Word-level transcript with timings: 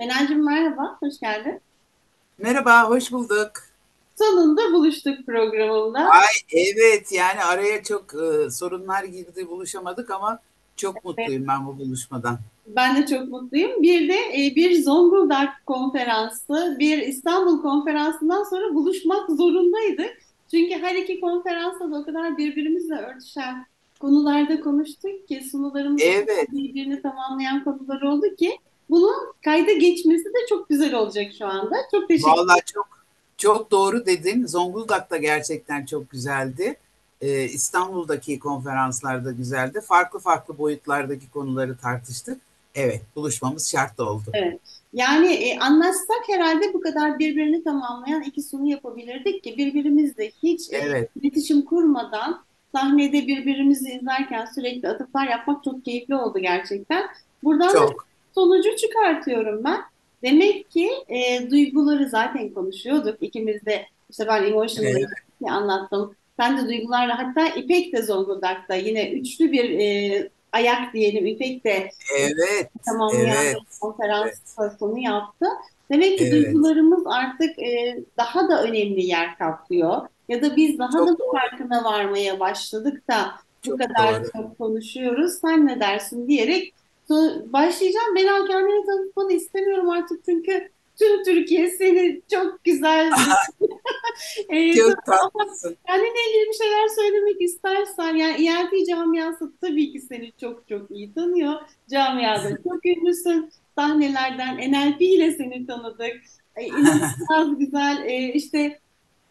Benacığım 0.00 0.46
merhaba, 0.46 0.96
hoş 1.00 1.20
geldin. 1.20 1.60
Merhaba, 2.38 2.90
hoş 2.90 3.12
bulduk. 3.12 3.50
Sonunda 4.18 4.72
buluştuk 4.72 5.26
programımda. 5.26 5.98
Ay 5.98 6.62
evet 6.66 7.12
yani 7.12 7.44
araya 7.44 7.82
çok 7.82 8.14
e, 8.14 8.50
sorunlar 8.50 9.04
girdi 9.04 9.48
buluşamadık 9.48 10.10
ama 10.10 10.38
çok 10.76 10.94
Evet, 10.94 11.04
mutluyum 11.04 11.48
ben 11.48 11.66
bu 11.66 11.78
buluşmadan. 11.78 12.38
ben 12.66 12.96
de 12.96 13.06
çok 13.06 13.28
mutluyum. 13.28 13.82
Bir 13.82 14.08
de 14.08 14.14
e, 14.14 14.54
bir 14.56 14.82
Zonguldak 14.82 15.48
konferansı, 15.66 16.76
bir 16.78 16.98
İstanbul 16.98 17.62
konferansından 17.62 18.44
sonra 18.44 18.74
buluşmak 18.74 19.30
zorundaydık. 19.30 20.18
Çünkü 20.50 20.74
her 20.74 20.94
iki 20.94 21.20
konferansta 21.20 21.90
da 21.90 21.98
o 21.98 22.04
kadar 22.04 22.38
birbirimizle 22.38 22.94
örtüşen 22.94 23.66
konularda 24.00 24.60
konuştuk 24.60 25.28
ki 25.28 25.42
sunularımız 25.50 26.02
o 26.02 26.04
kadar 26.04 26.32
Evet 26.34 26.52
birbirini 26.52 27.02
tamamlayan 27.02 27.64
konular 27.64 28.02
oldu 28.02 28.26
ki 28.38 28.58
bunun 28.90 29.32
kayda 29.44 29.72
geçmesi 29.72 30.24
de 30.24 30.46
çok 30.48 30.68
güzel 30.68 30.94
olacak 30.94 31.26
şu 31.38 31.46
anda. 31.46 31.76
Çok 31.90 32.08
teşekkür 32.08 32.30
vallahi 32.30 32.60
çok 32.74 32.88
çok 33.36 33.70
doğru 33.70 34.06
dedin. 34.06 34.46
Zonguldak 34.46 35.10
da 35.10 35.16
gerçekten 35.16 35.86
çok 35.86 36.10
güzeldi. 36.10 36.76
E, 37.20 37.44
İstanbul'daki 37.44 38.38
konferanslarda 38.38 39.32
güzeldi. 39.32 39.80
Farklı 39.80 40.18
farklı 40.18 40.58
boyutlardaki 40.58 41.30
konuları 41.30 41.76
tartıştık. 41.76 42.40
Evet 42.74 43.02
buluşmamız 43.16 43.70
şart 43.70 44.00
oldu. 44.00 44.30
Evet. 44.32 44.60
Yani 44.92 45.32
e, 45.32 45.58
anlaşsak 45.58 46.28
herhalde 46.28 46.74
bu 46.74 46.80
kadar 46.80 47.18
birbirini 47.18 47.64
tamamlayan 47.64 48.22
iki 48.22 48.42
sunu 48.42 48.70
yapabilirdik 48.70 49.44
ki 49.44 49.58
birbirimizle 49.58 50.32
hiç 50.42 50.72
e, 50.72 50.76
Evet 50.76 51.10
iletişim 51.22 51.62
kurmadan 51.62 52.44
sahnede 52.74 53.26
birbirimizi 53.26 53.90
izlerken 53.90 54.48
sürekli 54.54 54.88
atıflar 54.88 55.28
yapmak 55.28 55.64
çok 55.64 55.84
keyifli 55.84 56.14
oldu 56.14 56.38
gerçekten. 56.38 57.02
Buradan 57.42 57.68
da 57.68 57.78
çok. 57.78 58.09
Sonucu 58.34 58.76
çıkartıyorum 58.76 59.64
ben. 59.64 59.80
Demek 60.22 60.70
ki 60.70 60.90
e, 61.08 61.50
duyguları 61.50 62.08
zaten 62.08 62.54
konuşuyorduk. 62.54 63.16
İkimiz 63.20 63.66
de 63.66 63.86
işte 64.10 64.26
ben 64.26 64.44
emotion'la 64.44 64.88
Evet 64.88 65.08
anlattım. 65.50 66.14
Sen 66.40 66.58
de 66.58 66.68
duygularla 66.68 67.18
hatta 67.18 67.48
İpek 67.48 67.92
de 67.92 68.02
Zonguldak'ta 68.02 68.74
yine 68.74 69.10
üçlü 69.10 69.52
bir 69.52 69.78
e, 69.78 70.28
ayak 70.52 70.94
diyelim 70.94 71.26
İpek 71.26 71.64
de 71.64 71.90
evet 72.18 72.70
tamamlayan 72.86 73.44
evet 73.44 73.56
konferans 73.80 74.30
evet 74.58 75.04
yaptı. 75.04 75.46
Demek 75.90 76.18
ki 76.18 76.24
evet. 76.24 76.32
duygularımız 76.32 77.02
artık 77.06 77.58
e, 77.58 77.98
daha 78.18 78.48
da 78.48 78.62
önemli 78.62 79.06
yer 79.06 79.38
kaplıyor. 79.38 80.06
Ya 80.28 80.42
da 80.42 80.56
biz 80.56 80.78
daha 80.78 80.92
da 80.92 81.06
Çok 81.06 81.18
doğru. 81.18 81.32
farkına 81.32 81.84
varmaya 81.84 82.40
başladık 82.40 83.08
da 83.08 83.32
bu 83.66 83.70
Çok 83.70 83.80
kadar 83.80 84.24
doğru. 84.24 84.30
çok 84.32 84.58
konuşuyoruz. 84.58 85.32
Sen 85.40 85.66
ne 85.66 85.80
dersin 85.80 86.28
diyerek 86.28 86.74
başlayacağım. 87.52 88.14
Ben 88.16 88.46
kendini 88.46 88.86
tanıtmanı 88.86 89.32
istemiyorum 89.32 89.90
artık 89.90 90.24
çünkü 90.24 90.68
tüm 90.98 91.24
Türkiye 91.24 91.70
seni 91.70 92.22
çok 92.32 92.64
güzel 92.64 93.10
e, 94.48 94.74
Çok 94.74 95.06
tatlısın. 95.06 95.76
kendine 95.86 96.08
ilgili 96.28 96.48
bir 96.48 96.64
şeyler 96.64 96.88
söylemek 96.88 97.42
istersen 97.42 98.14
yani 98.16 98.48
ELT 98.48 98.88
camiası 98.88 99.52
tabii 99.60 99.92
ki 99.92 100.00
seni 100.00 100.32
çok 100.40 100.68
çok 100.68 100.90
iyi 100.90 101.14
tanıyor. 101.14 101.54
Camiada 101.90 102.48
çok 102.64 102.86
ünlüsün. 102.86 103.50
Sahnelerden 103.78 104.72
NLP 104.72 105.00
ile 105.00 105.32
seni 105.32 105.66
tanıdık. 105.66 106.16
E, 106.56 106.64
inanılmaz 106.64 107.58
güzel 107.58 108.04
e, 108.06 108.32
işte 108.32 108.78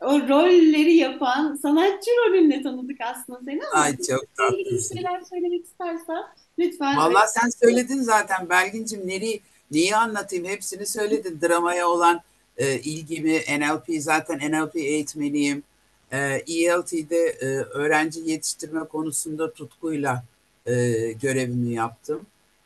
o 0.02 0.20
rolleri 0.30 0.94
yapan 0.96 1.56
sanatçı 1.56 2.12
rolünle 2.12 2.62
tanıdık 2.62 2.98
aslında 3.02 3.40
seni 3.46 3.60
ama 3.74 3.84
Ay 3.84 3.92
çok 3.92 4.24
ilgili 4.52 4.66
bir 4.66 4.66
tatlısın. 4.70 4.96
şeyler 4.96 5.22
söylemek 5.22 5.66
istersen 5.66 6.24
lütfen. 6.60 6.98
Vallahi 6.98 7.30
sen 7.30 7.50
söyledin 7.50 8.02
zaten 8.02 8.50
Belgin'cim 8.50 9.08
neyi, 9.08 9.42
neyi 9.72 9.96
anlatayım 9.96 10.46
hepsini 10.46 10.86
söyledin. 10.86 11.40
Dramaya 11.42 11.88
olan 11.88 12.22
e, 12.58 12.80
ilgimi, 12.80 13.40
NLP 13.60 14.02
zaten 14.04 14.52
NLP 14.52 14.76
eğitmeniyim. 14.76 15.64
E, 16.12 16.18
ELT'de 16.48 17.28
e, 17.28 17.46
öğrenci 17.48 18.20
yetiştirme 18.20 18.84
konusunda 18.84 19.54
tutkuyla 19.54 20.24
e, 20.66 20.74
görevimi 21.12 21.74
yaptım. 21.74 22.22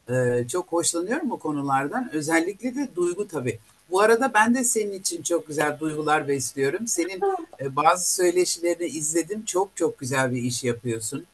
E, 0.09 0.46
çok 0.47 0.72
hoşlanıyorum 0.72 1.29
bu 1.29 1.40
konulardan. 1.40 2.09
Özellikle 2.13 2.75
de 2.75 2.88
duygu 2.96 3.28
tabii. 3.28 3.59
Bu 3.91 4.01
arada 4.01 4.34
ben 4.34 4.56
de 4.56 4.63
senin 4.63 4.94
için 4.94 5.23
çok 5.23 5.47
güzel 5.47 5.79
duygular 5.79 6.28
besliyorum. 6.28 6.88
Senin 6.88 7.22
e, 7.62 7.75
bazı 7.75 8.16
söyleşilerini 8.16 8.85
izledim. 8.85 9.46
Çok 9.46 9.75
çok 9.75 10.00
güzel 10.00 10.31
bir 10.31 10.41
iş 10.41 10.63
yapıyorsun. 10.63 11.25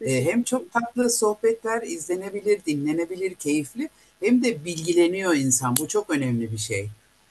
E, 0.00 0.24
hem 0.24 0.42
çok 0.42 0.72
tatlı 0.72 1.10
sohbetler 1.10 1.82
izlenebilir, 1.82 2.64
dinlenebilir, 2.66 3.34
keyifli 3.34 3.88
hem 4.20 4.44
de 4.44 4.64
bilgileniyor 4.64 5.34
insan. 5.34 5.74
Bu 5.80 5.88
çok 5.88 6.10
önemli 6.10 6.52
bir 6.52 6.58
şey. 6.58 6.88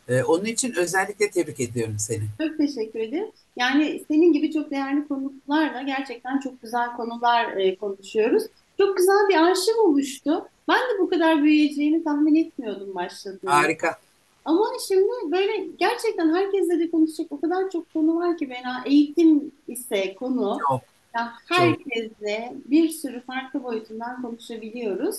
E, 0.09 0.23
onun 0.23 0.45
için 0.45 0.73
özellikle 0.77 1.31
tebrik 1.31 1.59
ediyorum 1.59 1.95
seni. 1.99 2.23
Çok 2.41 2.57
teşekkür 2.57 2.99
ederim. 2.99 3.31
Yani 3.55 4.03
senin 4.07 4.33
gibi 4.33 4.51
çok 4.51 4.71
değerli 4.71 5.07
konuklarla 5.07 5.81
gerçekten 5.81 6.39
çok 6.39 6.61
güzel 6.61 6.91
konular 6.97 7.57
e, 7.57 7.75
konuşuyoruz. 7.75 8.43
Çok 8.77 8.97
güzel 8.97 9.29
bir 9.29 9.35
arşiv 9.35 9.81
oluştu. 9.83 10.47
Ben 10.69 10.79
de 10.79 10.99
bu 10.99 11.09
kadar 11.09 11.43
büyüyeceğini 11.43 12.03
tahmin 12.03 12.35
etmiyordum 12.35 12.95
başladığında. 12.95 13.55
Harika. 13.55 13.97
Ama 14.45 14.65
şimdi 14.87 15.31
böyle 15.31 15.67
gerçekten 15.79 16.33
herkesle 16.33 16.79
de 16.79 16.91
konuşacak 16.91 17.31
o 17.31 17.41
kadar 17.41 17.69
çok 17.69 17.93
konu 17.93 18.15
var 18.15 18.37
ki 18.37 18.49
Bena. 18.49 18.83
Eğitim 18.85 19.51
ise 19.67 20.15
konu. 20.15 20.57
Çok, 20.69 20.81
Ya 21.15 21.33
herkesle 21.49 22.53
bir 22.65 22.89
sürü 22.89 23.21
farklı 23.21 23.63
boyutundan 23.63 24.21
konuşabiliyoruz. 24.21 25.15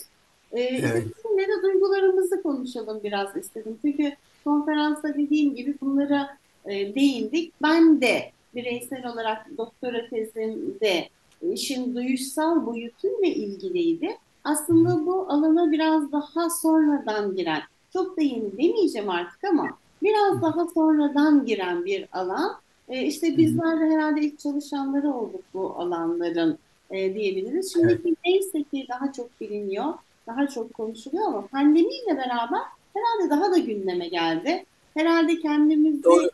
Ee, 0.52 0.60
Evet, 0.60 1.06
de 1.38 1.62
duygularımızı 1.62 2.42
konuşalım 2.42 3.00
biraz 3.04 3.36
istedim. 3.36 3.78
Çünkü 3.82 4.12
konferansta 4.44 5.14
dediğim 5.14 5.54
gibi 5.54 5.74
bunlara 5.80 6.36
e, 6.64 6.94
değindik. 6.94 7.52
Ben 7.62 8.00
de 8.00 8.30
bireysel 8.54 9.06
olarak 9.06 9.58
doktora 9.58 10.08
tezimde 10.08 11.08
işin 11.52 11.94
duyuşsal 11.94 12.66
boyutuyla 12.66 13.26
ilgiliydi. 13.26 14.16
Aslında 14.44 15.06
bu 15.06 15.26
alana 15.28 15.72
biraz 15.72 16.12
daha 16.12 16.50
sonradan 16.50 17.36
giren, 17.36 17.62
çok 17.92 18.16
da 18.16 18.22
yeni 18.22 18.52
demeyeceğim 18.52 19.10
artık 19.10 19.44
ama 19.44 19.68
biraz 20.02 20.42
daha 20.42 20.68
sonradan 20.74 21.46
giren 21.46 21.84
bir 21.84 22.08
alan. 22.12 22.52
E, 22.88 23.02
işte 23.02 23.36
bizler 23.36 23.80
de 23.80 23.84
herhalde 23.84 24.20
ilk 24.20 24.38
çalışanları 24.38 25.14
olduk 25.14 25.42
bu 25.54 25.74
alanların 25.76 26.58
e, 26.90 27.14
diyebiliriz. 27.14 27.76
evet, 27.76 28.00
Şimdiki 28.02 28.16
neyse 28.24 28.62
ki 28.62 28.86
daha 28.88 29.12
çok 29.12 29.40
biliniyor, 29.40 29.94
daha 30.26 30.46
çok 30.48 30.74
konuşuluyor 30.74 31.26
ama 31.26 31.46
pandemiyle 31.46 32.16
beraber 32.16 32.60
herhalde 32.94 33.30
daha 33.30 33.50
da 33.50 33.58
gündeme 33.58 34.08
geldi. 34.08 34.64
Herhalde 34.94 35.40
kendimizi 35.40 36.04
doğru. 36.04 36.30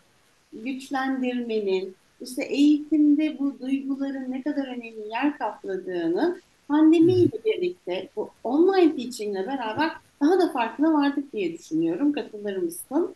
güçlendirmenin, 0.53 1.95
işte 2.21 2.45
eğitimde 2.45 3.39
bu 3.39 3.61
duyguların 3.61 4.31
ne 4.31 4.43
kadar 4.43 4.67
önemli 4.67 5.09
yer 5.11 5.39
kapladığını 5.39 6.41
pandemiyle 6.69 7.45
birlikte 7.45 8.09
bu 8.17 8.31
online 8.45 8.97
teachingle 8.97 9.47
beraber 9.47 9.91
daha 10.21 10.39
da 10.39 10.53
farkına 10.53 10.93
vardık 10.93 11.33
diye 11.33 11.59
düşünüyorum. 11.59 12.13
Katılır 12.13 12.57
mısın? 12.57 13.15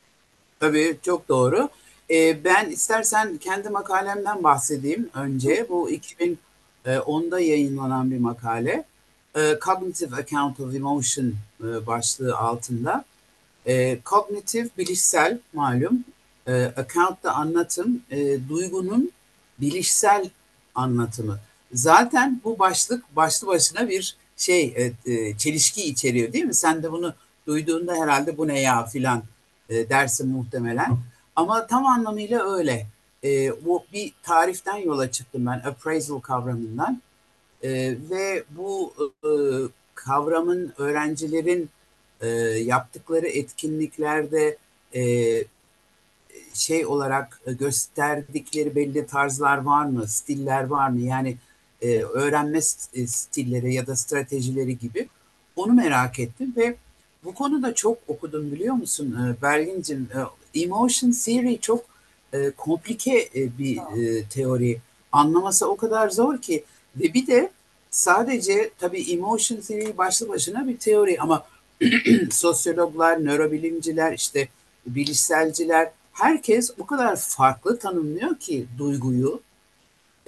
Tabii 0.61 0.97
çok 1.03 1.29
doğru. 1.29 1.69
E, 2.13 2.45
ben 2.45 2.71
istersen 2.71 3.37
kendi 3.37 3.69
makalemden 3.69 4.45
bahsedeyim 4.45 5.11
önce. 5.15 5.67
Bu 5.69 5.91
2010'da 5.91 7.41
yayınlanan 7.41 8.11
bir 8.11 8.19
makale. 8.19 8.85
E, 9.37 9.59
Cognitive 9.65 10.17
Account 10.17 10.61
of 10.61 10.75
Emotion 10.75 11.35
e, 11.61 11.87
başlığı 11.87 12.37
altında. 12.37 13.05
E, 13.67 14.01
kognitif, 14.01 14.79
bilişsel 14.79 15.39
malum. 15.53 16.05
E, 16.47 16.65
account 16.65 17.23
da 17.23 17.35
anlatım. 17.35 18.03
E, 18.11 18.49
duygunun 18.49 19.13
bilişsel 19.61 20.31
anlatımı. 20.75 21.39
Zaten 21.73 22.41
bu 22.45 22.59
başlık 22.59 23.17
başlı 23.17 23.47
başına 23.47 23.89
bir 23.89 24.17
şey 24.37 24.65
e, 24.65 25.13
e, 25.13 25.37
çelişki 25.37 25.85
içeriyor 25.85 26.33
değil 26.33 26.45
mi? 26.45 26.55
Sen 26.55 26.83
de 26.83 26.93
bunu 26.93 27.15
duyduğunda 27.47 27.95
herhalde 27.95 28.39
bu 28.39 28.49
ne 28.49 28.61
ya 28.61 28.87
filan 28.87 29.23
e, 29.69 29.89
dersin 29.89 30.29
muhtemelen. 30.29 30.97
Ama 31.37 31.67
tam 31.67 31.87
anlamıyla 31.87 32.55
öyle. 32.55 32.87
E, 33.25 33.65
bu 33.65 33.85
bir 33.93 34.13
tariften 34.23 34.77
yola 34.77 35.11
çıktım 35.11 35.47
ben 35.47 35.63
appraisal 35.69 36.21
kavramından. 36.21 37.03
E, 37.63 37.71
ve 38.11 38.45
bu 38.51 38.95
e, 39.25 39.31
kavramın 39.95 40.73
öğrencilerin 40.79 41.71
e, 42.21 42.29
yaptıkları 42.59 43.27
etkinliklerde 43.27 44.57
e, 44.95 45.03
şey 46.55 46.87
olarak 46.87 47.41
gösterdikleri 47.47 48.77
belli 48.77 49.07
tarzlar 49.07 49.59
var 49.59 49.85
mı, 49.85 50.09
stiller 50.09 50.67
var 50.67 50.89
mı? 50.89 51.01
Yani 51.01 51.37
e, 51.83 52.03
öğrenme 52.03 52.59
e, 52.95 53.07
stilleri 53.07 53.75
ya 53.75 53.87
da 53.87 53.97
stratejileri 53.97 54.79
gibi 54.79 55.09
onu 55.57 55.73
merak 55.73 56.19
ettim 56.19 56.55
ve 56.57 56.77
bu 57.25 57.35
konuda 57.35 57.75
çok 57.75 57.99
okudum 58.09 58.53
biliyor 58.53 58.75
musun 58.75 59.37
e, 59.39 59.43
Berlin'cim? 59.43 60.09
E, 60.15 60.42
Emotion 60.55 61.11
Theory 61.11 61.59
çok 61.61 61.85
e, 62.33 62.51
komplike 62.51 63.29
e, 63.35 63.59
bir 63.59 63.77
e, 63.77 64.25
teori. 64.29 64.81
Anlaması 65.13 65.69
o 65.69 65.77
kadar 65.77 66.11
zor 66.11 66.39
ki 66.39 66.65
ve 66.97 67.15
bir 67.15 67.27
de 67.27 67.51
sadece 67.91 68.71
tabii 68.79 69.13
Emotion 69.13 69.61
Theory 69.61 69.99
başlı 69.99 70.29
başına 70.29 70.69
bir 70.69 70.77
teori 70.77 71.21
ama 71.21 71.47
sosyologlar, 72.31 73.25
nörobilimciler, 73.25 74.13
işte 74.13 74.49
bilişselciler, 74.87 75.91
herkes 76.13 76.71
o 76.79 76.87
kadar 76.87 77.17
farklı 77.17 77.79
tanımlıyor 77.79 78.39
ki 78.39 78.67
duyguyu. 78.79 79.41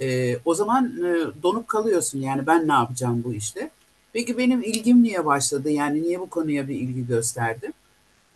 E, 0.01 0.37
o 0.45 0.53
zaman 0.53 0.85
e, 0.85 1.43
donup 1.43 1.67
kalıyorsun 1.67 2.19
yani 2.19 2.47
ben 2.47 2.67
ne 2.67 2.73
yapacağım 2.73 3.23
bu 3.25 3.33
işte. 3.33 3.69
Peki 4.13 4.37
benim 4.37 4.63
ilgim 4.63 5.03
niye 5.03 5.25
başladı? 5.25 5.69
Yani 5.69 6.01
niye 6.01 6.19
bu 6.19 6.29
konuya 6.29 6.67
bir 6.67 6.75
ilgi 6.75 7.07
gösterdim? 7.07 7.73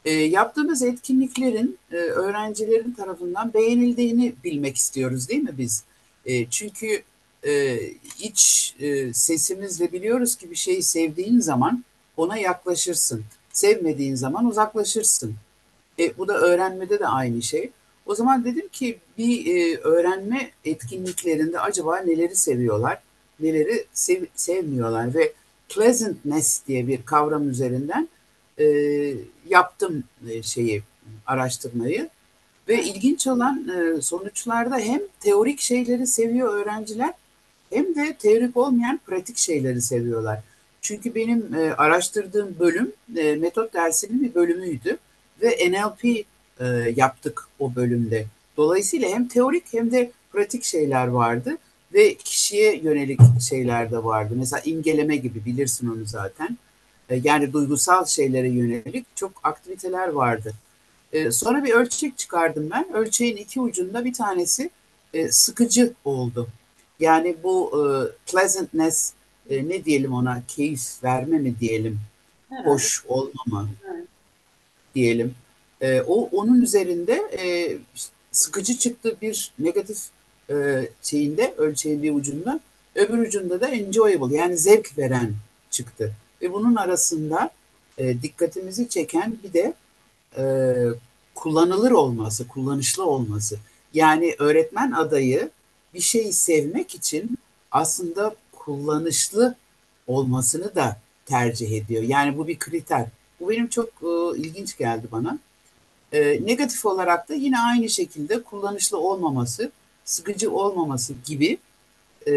E, 0.05 0.11
yaptığımız 0.11 0.81
etkinliklerin 0.81 1.77
e, 1.91 1.95
öğrencilerin 1.95 2.91
tarafından 2.91 3.53
beğenildiğini 3.53 4.33
bilmek 4.43 4.77
istiyoruz 4.77 5.29
değil 5.29 5.43
mi 5.43 5.53
biz? 5.57 5.83
E, 6.25 6.49
çünkü 6.49 7.03
e, 7.43 7.79
iç 8.19 8.75
e, 8.79 9.13
sesimizle 9.13 9.91
biliyoruz 9.91 10.35
ki 10.35 10.51
bir 10.51 10.55
şeyi 10.55 10.83
sevdiğin 10.83 11.39
zaman 11.39 11.83
ona 12.17 12.37
yaklaşırsın. 12.37 13.23
Sevmediğin 13.53 14.15
zaman 14.15 14.45
uzaklaşırsın. 14.45 15.35
E, 15.99 16.17
bu 16.17 16.27
da 16.27 16.33
öğrenmede 16.33 16.99
de 16.99 17.07
aynı 17.07 17.41
şey. 17.41 17.71
O 18.05 18.15
zaman 18.15 18.45
dedim 18.45 18.67
ki 18.67 18.99
bir 19.17 19.55
e, 19.55 19.77
öğrenme 19.77 20.51
etkinliklerinde 20.65 21.59
acaba 21.59 21.97
neleri 21.97 22.35
seviyorlar, 22.35 23.01
neleri 23.39 23.85
sev, 23.93 24.25
sevmiyorlar 24.35 25.13
ve 25.13 25.33
pleasantness 25.69 26.61
diye 26.67 26.87
bir 26.87 27.05
kavram 27.05 27.49
üzerinden 27.49 28.09
e, 28.59 28.65
yaptım 29.49 30.03
e, 30.29 30.43
şeyi 30.43 30.83
araştırmayı 31.27 32.09
ve 32.67 32.83
ilginç 32.83 33.27
olan 33.27 33.67
e, 33.67 34.01
sonuçlarda 34.01 34.77
hem 34.77 35.01
teorik 35.19 35.59
şeyleri 35.59 36.07
seviyor 36.07 36.53
öğrenciler 36.53 37.13
hem 37.69 37.95
de 37.95 38.15
teorik 38.19 38.57
olmayan 38.57 38.99
pratik 39.07 39.37
şeyleri 39.37 39.81
seviyorlar. 39.81 40.39
Çünkü 40.81 41.15
benim 41.15 41.53
e, 41.53 41.73
araştırdığım 41.73 42.55
bölüm 42.59 42.91
e, 43.17 43.35
metot 43.35 43.73
dersinin 43.73 44.21
bir 44.21 44.35
bölümüydü 44.35 44.97
ve 45.41 45.57
NLP 45.71 46.05
e, 46.59 46.65
yaptık 46.95 47.47
o 47.59 47.75
bölümde. 47.75 48.25
Dolayısıyla 48.57 49.09
hem 49.09 49.27
teorik 49.27 49.63
hem 49.71 49.91
de 49.91 50.11
pratik 50.31 50.63
şeyler 50.63 51.07
vardı 51.07 51.57
ve 51.93 52.15
kişiye 52.15 52.77
yönelik 52.77 53.19
şeyler 53.49 53.91
de 53.91 54.03
vardı. 54.03 54.33
Mesela 54.37 54.61
imgeleme 54.65 55.15
gibi 55.15 55.45
bilirsin 55.45 55.89
onu 55.89 56.05
zaten. 56.05 56.57
E, 57.09 57.21
yani 57.23 57.53
duygusal 57.53 58.05
şeylere 58.05 58.49
yönelik 58.49 59.05
çok 59.15 59.31
aktiviteler 59.43 60.07
vardı. 60.07 60.53
E, 61.13 61.31
sonra 61.31 61.63
bir 61.63 61.73
ölçek 61.73 62.17
çıkardım 62.17 62.69
ben. 62.69 62.93
Ölçeğin 62.93 63.37
iki 63.37 63.61
ucunda 63.61 64.05
bir 64.05 64.13
tanesi 64.13 64.69
e, 65.13 65.31
sıkıcı 65.31 65.93
oldu. 66.05 66.47
Yani 66.99 67.35
bu 67.43 67.71
pleasantness 68.25 69.13
ne 69.49 69.85
diyelim 69.85 70.13
ona 70.13 70.41
keyif 70.47 71.03
verme 71.03 71.39
mi 71.39 71.59
diyelim, 71.59 71.99
evet. 72.51 72.65
hoş 72.65 73.03
olma 73.07 73.43
mı 73.45 73.69
evet. 73.93 74.05
diyelim. 74.95 75.35
O 76.07 76.29
onun 76.31 76.61
üzerinde 76.61 77.21
sıkıcı 78.31 78.77
çıktı 78.77 79.15
bir 79.21 79.51
negatif 79.59 79.97
şeyinde 81.01 81.53
ölçeğin 81.57 82.03
bir 82.03 82.15
ucunda, 82.15 82.59
öbür 82.95 83.17
ucunda 83.17 83.61
da 83.61 83.67
enjoyable 83.67 84.37
yani 84.37 84.57
zevk 84.57 84.97
veren 84.97 85.33
çıktı. 85.69 86.13
Ve 86.41 86.53
bunun 86.53 86.75
arasında 86.75 87.51
e, 87.97 88.21
dikkatimizi 88.21 88.89
çeken 88.89 89.37
bir 89.43 89.53
de 89.53 89.73
e, 90.37 90.43
kullanılır 91.35 91.91
olması, 91.91 92.47
kullanışlı 92.47 93.05
olması. 93.05 93.59
Yani 93.93 94.35
öğretmen 94.39 94.91
adayı 94.91 95.49
bir 95.93 95.99
şeyi 95.99 96.33
sevmek 96.33 96.95
için 96.95 97.37
aslında 97.71 98.35
kullanışlı 98.51 99.55
olmasını 100.07 100.75
da 100.75 100.99
tercih 101.25 101.71
ediyor. 101.71 102.03
Yani 102.03 102.37
bu 102.37 102.47
bir 102.47 102.59
kriter. 102.59 103.07
Bu 103.39 103.49
benim 103.49 103.67
çok 103.67 103.89
e, 104.03 104.37
ilginç 104.37 104.77
geldi 104.77 105.07
bana. 105.11 105.39
E, 106.11 106.45
negatif 106.45 106.85
olarak 106.85 107.29
da 107.29 107.33
yine 107.33 107.59
aynı 107.59 107.89
şekilde 107.89 108.43
kullanışlı 108.43 108.97
olmaması, 108.97 109.71
sıkıcı 110.05 110.51
olmaması 110.51 111.13
gibi 111.25 111.57
e, 112.27 112.31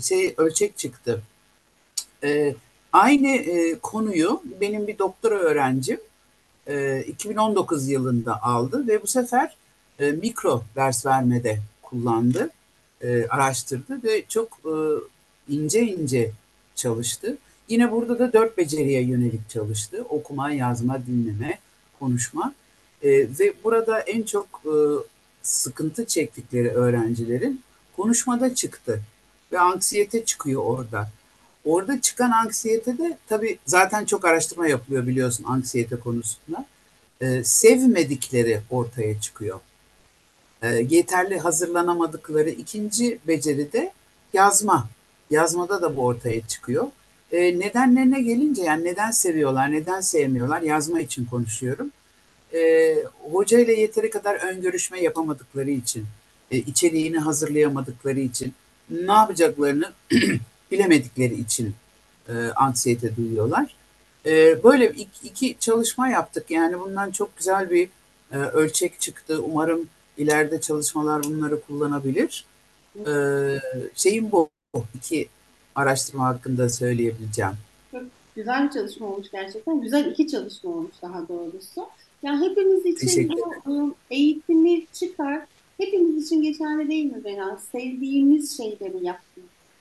şey 0.00 0.34
ölçek 0.36 0.78
çıktı. 0.78 1.22
E, 2.24 2.54
aynı 2.94 3.28
e, 3.28 3.78
konuyu 3.78 4.42
benim 4.60 4.86
bir 4.86 4.98
doktora 4.98 5.34
öğrencim 5.34 6.00
e, 6.66 7.00
2019 7.00 7.88
yılında 7.88 8.42
aldı 8.42 8.88
ve 8.88 9.02
bu 9.02 9.06
sefer 9.06 9.56
e, 9.98 10.12
mikro 10.12 10.62
ders 10.76 11.06
vermede 11.06 11.58
kullandı, 11.82 12.50
e, 13.00 13.26
araştırdı 13.26 14.02
ve 14.04 14.24
çok 14.28 14.48
e, 14.64 14.74
ince 15.48 15.82
ince 15.82 16.30
çalıştı. 16.74 17.36
Yine 17.68 17.92
burada 17.92 18.18
da 18.18 18.32
dört 18.32 18.58
beceriye 18.58 19.02
yönelik 19.02 19.50
çalıştı. 19.50 20.04
Okuma, 20.08 20.52
yazma, 20.52 21.06
dinleme, 21.06 21.58
konuşma. 21.98 22.54
E, 23.02 23.10
ve 23.10 23.54
burada 23.64 24.00
en 24.00 24.22
çok 24.22 24.46
e, 24.64 24.74
sıkıntı 25.42 26.06
çektikleri 26.06 26.68
öğrencilerin 26.68 27.60
konuşmada 27.96 28.54
çıktı. 28.54 29.00
Ve 29.52 29.58
anksiyete 29.58 30.24
çıkıyor 30.24 30.62
orada. 30.64 31.08
Orada 31.64 32.00
çıkan 32.00 32.30
anksiyete 32.30 32.98
de 32.98 33.18
tabii 33.28 33.58
zaten 33.66 34.04
çok 34.04 34.24
araştırma 34.24 34.66
yapılıyor 34.66 35.06
biliyorsun 35.06 35.44
anksiyete 35.44 35.96
konusunda. 35.96 36.66
E, 37.20 37.44
sevmedikleri 37.44 38.60
ortaya 38.70 39.20
çıkıyor. 39.20 39.60
E, 40.62 40.68
yeterli 40.68 41.38
hazırlanamadıkları 41.38 42.50
ikinci 42.50 43.18
beceri 43.28 43.72
de 43.72 43.92
yazma. 44.32 44.88
Yazmada 45.30 45.82
da 45.82 45.96
bu 45.96 46.04
ortaya 46.04 46.46
çıkıyor. 46.46 46.86
E, 47.32 47.58
nedenlerine 47.58 48.22
gelince 48.22 48.62
yani 48.62 48.84
neden 48.84 49.10
seviyorlar, 49.10 49.72
neden 49.72 50.00
sevmiyorlar 50.00 50.62
yazma 50.62 51.00
için 51.00 51.24
konuşuyorum. 51.24 51.90
E, 52.54 52.94
hoca 53.32 53.58
ile 53.58 53.80
yeteri 53.80 54.10
kadar 54.10 54.34
ön 54.34 54.62
görüşme 54.62 55.00
yapamadıkları 55.00 55.70
için, 55.70 56.06
e, 56.50 56.56
içeriğini 56.56 57.18
hazırlayamadıkları 57.18 58.20
için, 58.20 58.52
ne 58.90 59.12
yapacaklarını 59.12 59.92
bilemedikleri 60.70 61.34
için 61.34 61.74
e, 62.28 62.32
anksiyete 62.56 63.16
duyuyorlar. 63.16 63.76
E, 64.26 64.64
böyle 64.64 64.90
iki, 64.90 65.26
iki 65.26 65.56
çalışma 65.60 66.08
yaptık. 66.08 66.50
Yani 66.50 66.80
bundan 66.80 67.10
çok 67.10 67.36
güzel 67.36 67.70
bir 67.70 67.88
e, 68.32 68.36
ölçek 68.36 69.00
çıktı. 69.00 69.42
Umarım 69.42 69.88
ileride 70.18 70.60
çalışmalar 70.60 71.24
bunları 71.24 71.60
kullanabilir. 71.60 72.44
E, 73.06 73.14
şeyim 73.94 74.32
bu. 74.32 74.48
iki 74.94 75.28
araştırma 75.74 76.26
hakkında 76.26 76.68
söyleyebileceğim. 76.68 77.52
Çok 77.90 78.02
güzel 78.36 78.66
bir 78.66 78.70
çalışma 78.70 79.06
olmuş 79.06 79.30
gerçekten. 79.32 79.80
Güzel 79.80 80.06
iki 80.06 80.28
çalışma 80.28 80.70
olmuş 80.70 80.94
daha 81.02 81.28
doğrusu. 81.28 81.88
Yani 82.22 82.50
hepimiz 82.50 82.86
için 82.86 83.28
bu 83.28 83.70
ıı, 83.70 83.94
eğitimi 84.10 84.86
çıkar. 84.92 85.46
Hepimiz 85.78 86.26
için 86.26 86.42
geçerli 86.42 86.88
değil 86.88 87.04
mi 87.04 87.24
Benan? 87.24 87.60
Sevdiğimiz 87.72 88.56
şeyleri 88.56 89.04
yap, 89.04 89.20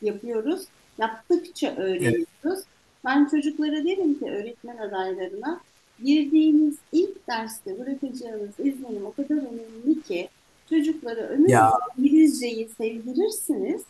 yapıyoruz. 0.04 0.66
Yaptıkça 0.98 1.76
öğreniyoruz. 1.76 2.28
Evet. 2.46 2.64
Ben 3.06 3.26
çocuklara 3.26 3.84
derim 3.84 4.20
ki 4.20 4.26
öğretmen 4.26 4.78
adaylarına 4.78 5.62
girdiğiniz 6.04 6.78
ilk 6.92 7.28
derste 7.28 7.80
bırakacağınız 7.80 8.60
izlenim 8.60 9.06
o 9.06 9.12
kadar 9.12 9.36
önemli 9.36 10.02
ki 10.02 10.30
çocuklara 10.70 11.22
ömür 11.22 11.50
ya. 11.50 11.74
İngilizceyi 11.98 12.70
sevdirirsiniz 12.78 13.82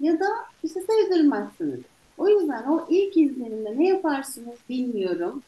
ya 0.00 0.20
da 0.20 0.26
işte 0.64 0.80
sevdirmezsiniz. 0.80 1.80
O 2.18 2.28
yüzden 2.28 2.62
o 2.62 2.86
ilk 2.90 3.16
izlenimde 3.16 3.78
ne 3.78 3.88
yaparsınız 3.88 4.56
bilmiyorum. 4.68 5.42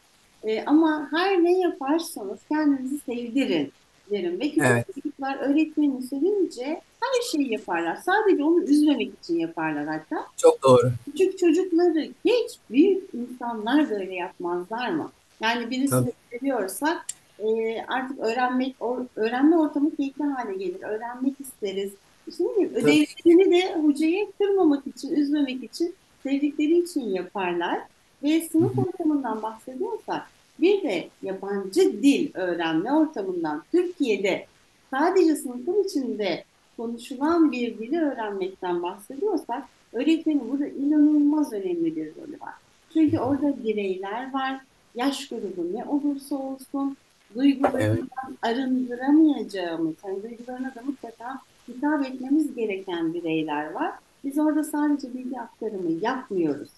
Ee, 0.44 0.64
ama 0.66 1.08
her 1.10 1.44
ne 1.44 1.58
yaparsanız 1.58 2.38
kendinizi 2.48 2.98
sevdirin 2.98 3.72
derim. 4.10 4.40
Ve 4.40 4.48
küçük 4.48 4.64
evet. 4.66 4.86
çocuklar 4.94 5.36
öğretmeni 5.36 6.02
sevince 6.02 6.80
her 7.00 7.22
şeyi 7.30 7.52
yaparlar. 7.52 7.96
Sadece 7.96 8.44
onu 8.44 8.64
üzmemek 8.64 9.12
için 9.22 9.38
yaparlar 9.38 9.86
hatta. 9.86 10.26
Çok 10.36 10.62
doğru. 10.62 10.92
Küçük 11.04 11.38
çocukları 11.38 12.08
geç 12.24 12.50
büyük 12.70 13.14
insanlar 13.14 13.90
böyle 13.90 14.14
yapmazlar 14.14 14.90
mı? 14.90 15.10
Yani 15.40 15.70
birisini 15.70 16.12
seviyorsak 16.30 17.06
e, 17.38 17.46
artık 17.88 18.18
öğrenmek, 18.18 18.76
öğrenme 19.16 19.56
ortamı 19.58 19.96
keyifli 19.96 20.24
hale 20.24 20.56
gelir. 20.56 20.82
Öğrenmek 20.82 21.34
isteriz. 21.40 21.92
Bileyim, 22.26 22.74
ödevlerini 22.74 23.52
de 23.52 23.82
hocayı 23.82 24.32
kırmamak 24.38 24.86
için, 24.86 25.16
üzmemek 25.16 25.64
için, 25.64 25.94
sevdikleri 26.22 26.78
için 26.78 27.00
yaparlar. 27.00 27.80
Ve 28.22 28.40
sınıf 28.40 28.78
ortamından 28.78 29.42
bahsediyorsak 29.42 30.22
bir 30.60 30.82
de 30.82 31.08
yabancı 31.22 32.02
dil 32.02 32.30
öğrenme 32.34 32.92
ortamından 32.92 33.62
Türkiye'de 33.72 34.46
sadece 34.90 35.36
sınıfın 35.36 35.84
içinde 35.84 36.44
konuşulan 36.76 37.52
bir 37.52 37.78
dili 37.78 38.00
öğrenmekten 38.00 38.82
bahsediyorsak 38.82 39.64
öğretmenin 39.92 40.50
burada 40.50 40.66
inanılmaz 40.66 41.52
önemli 41.52 41.96
bir 41.96 42.06
rolü 42.06 42.40
var. 42.40 42.54
Çünkü 42.92 43.18
orada 43.18 43.64
bireyler 43.64 44.32
var, 44.32 44.60
yaş 44.94 45.28
grubu 45.28 45.72
ne 45.72 45.84
olursa 45.84 46.36
olsun 46.36 46.96
duygularından 47.34 48.08
evet. 48.28 48.38
arındıramayacağımız, 48.42 49.94
hani 50.02 50.22
duygularına 50.22 50.74
da 50.74 50.82
mutlaka 50.86 51.38
hitap 51.68 52.06
etmemiz 52.06 52.54
gereken 52.54 53.14
bireyler 53.14 53.70
var. 53.70 53.92
Biz 54.24 54.38
orada 54.38 54.64
sadece 54.64 55.14
bilgi 55.14 55.40
aktarımı 55.40 55.90
yapmıyoruz. 56.02 56.70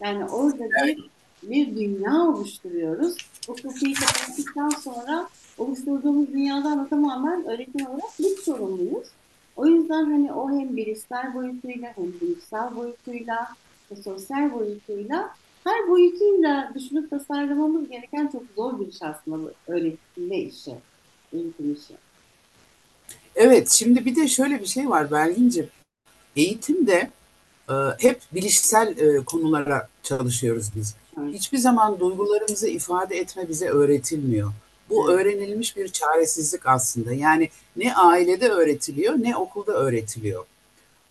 Yani 0.00 0.24
orada 0.24 0.64
bir 0.86 1.10
bir 1.50 1.76
dünya 1.76 2.22
oluşturuyoruz. 2.22 3.16
Bu 3.48 3.54
kapıyı 3.54 3.94
kapattıktan 3.94 4.68
sonra 4.68 5.28
oluşturduğumuz 5.58 6.32
dünyadan 6.32 6.84
da 6.84 6.88
tamamen 6.88 7.46
öğretmen 7.46 7.84
olarak 7.84 8.10
biz 8.18 8.38
sorumluyuz. 8.38 9.08
O 9.56 9.66
yüzden 9.66 10.04
hani 10.04 10.32
o 10.32 10.50
hem 10.50 10.76
bilişsel 10.76 11.34
boyutuyla 11.34 11.92
hem 11.96 12.20
duygusal 12.20 12.76
boyutuyla 12.76 13.48
ve 13.90 14.02
sosyal 14.02 14.52
boyutuyla 14.52 15.34
her 15.64 15.88
boyutuyla 15.88 16.72
düşünüp 16.74 17.10
tasarlamamız 17.10 17.88
gereken 17.88 18.28
çok 18.32 18.42
zor 18.56 18.80
bir 18.80 18.86
iş 18.86 19.02
aslında 19.02 19.38
bu 19.38 19.52
öğretilme 19.66 20.38
işi, 20.38 20.74
eğitim 21.32 21.72
işi. 21.72 21.94
Evet, 23.36 23.70
şimdi 23.70 24.04
bir 24.04 24.16
de 24.16 24.28
şöyle 24.28 24.60
bir 24.60 24.66
şey 24.66 24.90
var 24.90 25.10
Belgin'ciğim. 25.10 25.68
Eğitimde 26.36 27.10
e, 27.68 27.74
hep 27.98 28.20
bilişsel 28.34 28.98
e, 28.98 29.24
konulara 29.24 29.88
çalışıyoruz 30.02 30.70
biz. 30.76 30.94
Hiçbir 31.32 31.58
zaman 31.58 32.00
duygularımızı 32.00 32.68
ifade 32.68 33.16
etme 33.16 33.48
bize 33.48 33.68
öğretilmiyor. 33.68 34.52
Bu 34.90 35.10
öğrenilmiş 35.10 35.76
bir 35.76 35.88
çaresizlik 35.88 36.66
aslında. 36.66 37.12
Yani 37.12 37.48
ne 37.76 37.94
ailede 37.94 38.48
öğretiliyor 38.48 39.14
ne 39.14 39.36
okulda 39.36 39.72
öğretiliyor. 39.72 40.44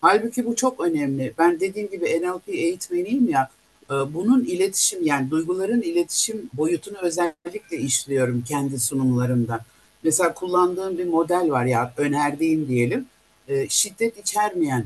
Halbuki 0.01 0.45
bu 0.45 0.55
çok 0.55 0.79
önemli. 0.79 1.33
Ben 1.38 1.60
dediğim 1.60 1.89
gibi 1.89 2.22
NLP 2.22 2.50
eğitmeniyim 2.50 3.29
ya. 3.29 3.50
E, 3.89 3.93
bunun 3.93 4.43
iletişim 4.43 5.05
yani 5.05 5.31
duyguların 5.31 5.81
iletişim 5.81 6.50
boyutunu 6.53 6.98
özellikle 6.98 7.77
işliyorum 7.77 8.43
kendi 8.48 8.79
sunumlarımda. 8.79 9.65
Mesela 10.03 10.33
kullandığım 10.33 10.98
bir 10.98 11.05
model 11.07 11.51
var 11.51 11.65
ya 11.65 11.93
önerdiğim 11.98 12.67
diyelim. 12.67 13.05
E, 13.48 13.69
şiddet 13.69 14.17
içermeyen 14.17 14.86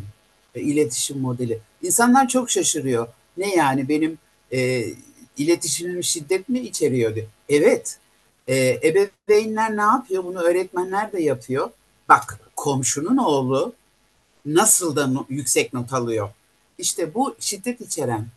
e, 0.56 0.62
iletişim 0.62 1.20
modeli. 1.20 1.60
İnsanlar 1.84 2.28
çok 2.28 2.50
şaşırıyor. 2.50 3.08
Ne 3.38 3.56
yani 3.56 3.90
benim 3.90 4.18
e, 4.54 4.86
iletişimim 5.38 6.04
şiddet 6.04 6.50
mi 6.50 6.60
içeriyor 6.60 7.16
diyor. 7.16 7.28
Evet. 7.50 7.98
E, 8.48 8.80
ebeveynler 8.84 9.78
ne 9.78 9.82
yapıyor? 9.82 10.24
Bunu 10.24 10.40
öğretmenler 10.40 11.12
de 11.12 11.22
yapıyor. 11.22 11.70
Bak 12.10 12.40
komşunun 12.56 13.18
oğlu 13.18 13.74
nasıl 14.46 14.96
da 14.96 15.10
yüksek 15.30 15.74
not 15.74 15.94
alıyor. 15.94 16.30
İşte 16.78 17.14
bu 17.14 17.36
şiddet 17.40 17.82
içeren. 17.82 18.28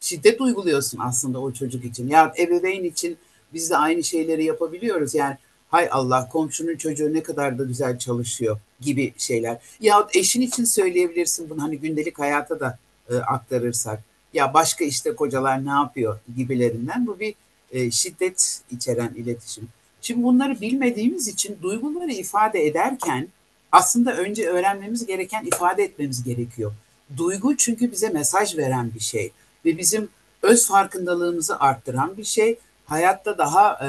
Şiddet 0.00 0.40
uyguluyorsun 0.40 0.98
aslında 0.98 1.40
o 1.40 1.52
çocuk 1.52 1.84
için. 1.84 2.08
Ya 2.08 2.34
ebeveyn 2.38 2.84
için 2.84 3.18
biz 3.54 3.70
de 3.70 3.76
aynı 3.76 4.04
şeyleri 4.04 4.44
yapabiliyoruz. 4.44 5.14
Yani 5.14 5.36
hay 5.68 5.88
Allah 5.90 6.28
komşunun 6.28 6.76
çocuğu 6.76 7.14
ne 7.14 7.22
kadar 7.22 7.58
da 7.58 7.64
güzel 7.64 7.98
çalışıyor 7.98 8.58
gibi 8.80 9.14
şeyler. 9.18 9.58
Ya 9.80 10.06
eşin 10.14 10.40
için 10.40 10.64
söyleyebilirsin 10.64 11.50
bunu 11.50 11.62
hani 11.62 11.78
gündelik 11.78 12.18
hayata 12.18 12.60
da 12.60 12.78
e, 13.10 13.16
aktarırsak. 13.16 14.02
Ya 14.36 14.54
başka 14.54 14.84
işte 14.84 15.14
kocalar 15.14 15.66
ne 15.66 15.70
yapıyor 15.70 16.18
gibilerinden 16.36 17.06
bu 17.06 17.20
bir 17.20 17.34
e, 17.70 17.90
şiddet 17.90 18.60
içeren 18.70 19.14
iletişim. 19.16 19.68
Şimdi 20.00 20.22
bunları 20.22 20.60
bilmediğimiz 20.60 21.28
için 21.28 21.58
duyguları 21.62 22.12
ifade 22.12 22.66
ederken 22.66 23.28
aslında 23.72 24.16
önce 24.16 24.48
öğrenmemiz 24.48 25.06
gereken 25.06 25.44
ifade 25.44 25.82
etmemiz 25.82 26.24
gerekiyor. 26.24 26.72
Duygu 27.16 27.56
çünkü 27.56 27.92
bize 27.92 28.08
mesaj 28.08 28.56
veren 28.56 28.94
bir 28.94 29.00
şey 29.00 29.32
ve 29.64 29.78
bizim 29.78 30.08
öz 30.42 30.66
farkındalığımızı 30.66 31.60
arttıran 31.60 32.16
bir 32.16 32.24
şey. 32.24 32.58
Hayatta 32.86 33.38
daha 33.38 33.86
e, 33.86 33.88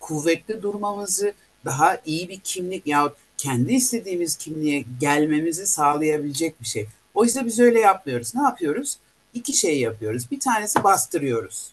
kuvvetli 0.00 0.62
durmamızı, 0.62 1.32
daha 1.64 1.98
iyi 2.06 2.28
bir 2.28 2.40
kimlik 2.40 2.86
yahut 2.86 3.12
kendi 3.38 3.74
istediğimiz 3.74 4.36
kimliğe 4.36 4.84
gelmemizi 5.00 5.66
sağlayabilecek 5.66 6.60
bir 6.60 6.66
şey. 6.66 6.86
Oysa 7.14 7.46
biz 7.46 7.60
öyle 7.60 7.80
yapmıyoruz. 7.80 8.34
Ne 8.34 8.42
yapıyoruz? 8.42 8.98
İki 9.36 9.52
şey 9.52 9.80
yapıyoruz. 9.80 10.30
Bir 10.30 10.40
tanesi 10.40 10.84
bastırıyoruz. 10.84 11.70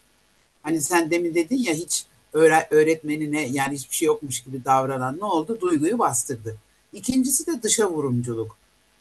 Hani 0.63 0.81
sen 0.81 1.11
demin 1.11 1.35
dedin 1.35 1.57
ya 1.57 1.73
hiç 1.73 2.05
öğretmenine 2.33 3.47
yani 3.47 3.75
hiçbir 3.75 3.95
şey 3.95 4.05
yokmuş 4.05 4.41
gibi 4.41 4.65
davranan 4.65 5.19
ne 5.19 5.25
oldu? 5.25 5.57
Duyguyu 5.61 5.99
bastırdı. 5.99 6.57
İkincisi 6.93 7.47
de 7.47 7.63
dışa 7.63 7.91
vurumculuk. 7.91 8.57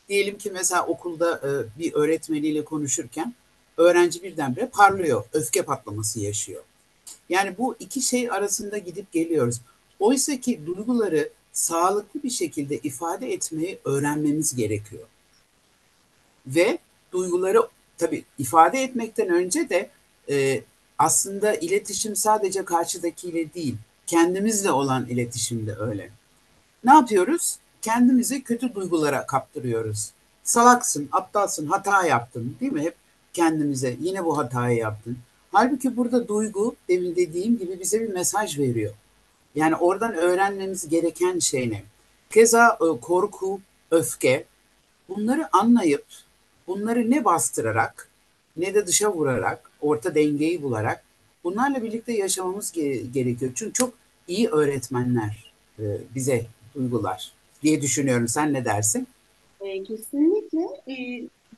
Diyelim 0.09 0.39
ki 0.39 0.51
mesela 0.51 0.87
okulda 0.87 1.37
e, 1.39 1.79
bir 1.79 1.93
öğretmeniyle 1.93 2.65
konuşurken 2.65 3.35
öğrenci 3.77 4.23
birdenbire 4.23 4.67
parlıyor, 4.67 5.25
öfke 5.33 5.63
patlaması 5.63 6.21
yaşıyor. 6.21 6.63
Yani 7.29 7.55
bu 7.59 7.77
iki 7.79 8.01
şey 8.01 8.31
arasında 8.31 8.79
gidip 8.79 9.13
geliyoruz. 9.13 9.61
Oysa 9.99 10.41
ki 10.41 10.61
duyguları 10.67 11.31
sağlıklı 11.53 12.23
bir 12.23 12.31
şekilde 12.31 12.79
ifade 12.79 13.33
etmeyi 13.33 13.79
öğrenmemiz 13.85 14.57
gerekiyor. 14.57 15.07
Ve 16.47 16.79
duyguları 17.13 17.63
tabii 18.03 18.25
ifade 18.39 18.83
etmekten 18.83 19.29
önce 19.29 19.69
de 19.69 19.91
e, 20.31 20.63
aslında 20.99 21.55
iletişim 21.55 22.17
sadece 22.17 22.65
karşıdakiyle 22.65 23.55
değil, 23.55 23.77
kendimizle 24.07 24.71
olan 24.71 25.07
iletişim 25.07 25.67
de 25.67 25.77
öyle. 25.77 26.11
Ne 26.85 26.93
yapıyoruz? 26.93 27.57
Kendimizi 27.83 28.43
kötü 28.43 28.75
duygulara 28.75 29.27
kaptırıyoruz. 29.27 30.11
Salaksın, 30.45 31.09
aptalsın, 31.13 31.67
hata 31.67 32.07
yaptın 32.07 32.57
değil 32.61 32.73
mi? 32.73 32.83
Hep 32.83 32.95
kendimize 33.33 33.97
yine 34.01 34.25
bu 34.25 34.39
hatayı 34.39 34.79
yaptın. 34.79 35.19
Halbuki 35.53 35.97
burada 35.97 36.29
duygu 36.29 36.77
demin 36.89 37.17
dediğim 37.17 37.59
gibi 37.59 37.81
bize 37.81 38.01
bir 38.01 38.09
mesaj 38.09 38.59
veriyor. 38.59 38.95
Yani 39.55 39.77
oradan 39.77 40.15
öğrenmemiz 40.15 40.89
gereken 40.89 41.39
şey 41.39 41.71
ne? 41.71 41.83
Keza 42.31 42.79
e, 42.81 43.01
korku, 43.01 43.61
öfke 43.91 44.45
bunları 45.09 45.57
anlayıp 45.57 46.05
bunları 46.67 47.11
ne 47.11 47.25
bastırarak 47.25 48.09
ne 48.57 48.75
de 48.75 48.87
dışa 48.87 49.13
vurarak 49.13 49.71
orta 49.81 50.15
dengeyi 50.15 50.63
bularak 50.63 51.05
bunlarla 51.45 51.83
birlikte 51.83 52.13
yaşamamız 52.13 52.73
gerekiyor. 53.13 53.53
Çünkü 53.55 53.73
çok 53.73 53.95
iyi 54.29 54.49
öğretmenler 54.49 55.53
e, 55.79 55.85
bize 56.15 56.47
duygular 56.75 57.33
diye 57.63 57.83
düşünüyorum. 57.83 58.29
Sen 58.29 58.53
ne 58.53 58.65
dersin? 58.65 59.09
E, 59.61 59.83
kesinlikle. 59.85 60.93
E, 60.93 60.95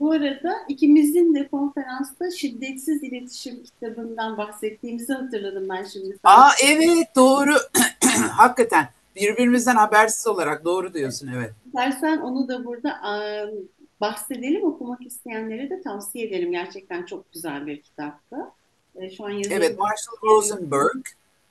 bu 0.00 0.12
arada 0.12 0.54
ikimizin 0.68 1.34
de 1.34 1.49
konferansta 1.49 2.30
şiddetsiz 2.30 3.02
iletişim 3.02 3.62
kitabından 3.62 4.37
bahsettiğimizi 4.38 5.12
hatırladım 5.12 5.68
ben 5.68 5.84
şimdi. 5.84 6.16
Aa 6.25 6.50
evet 6.64 7.16
doğru. 7.16 7.54
Hakikaten 8.30 8.88
birbirimizden 9.16 9.76
habersiz 9.76 10.26
olarak 10.26 10.64
doğru 10.64 10.94
diyorsun 10.94 11.30
evet. 11.37 11.52
İstersen 11.66 12.18
onu 12.18 12.49
da 12.49 12.64
burada 12.64 13.00
bahsedelim. 14.04 14.64
Okumak 14.64 15.06
isteyenlere 15.06 15.70
de 15.70 15.82
tavsiye 15.82 16.26
ederim. 16.26 16.52
Gerçekten 16.52 17.06
çok 17.06 17.32
güzel 17.32 17.66
bir 17.66 17.82
kitaptı. 17.82 18.37
E, 18.96 19.11
şu 19.11 19.25
an 19.25 19.30
yazılı. 19.30 19.54
Evet 19.54 19.78
Marshall 19.78 20.16
Rosenberg 20.23 21.04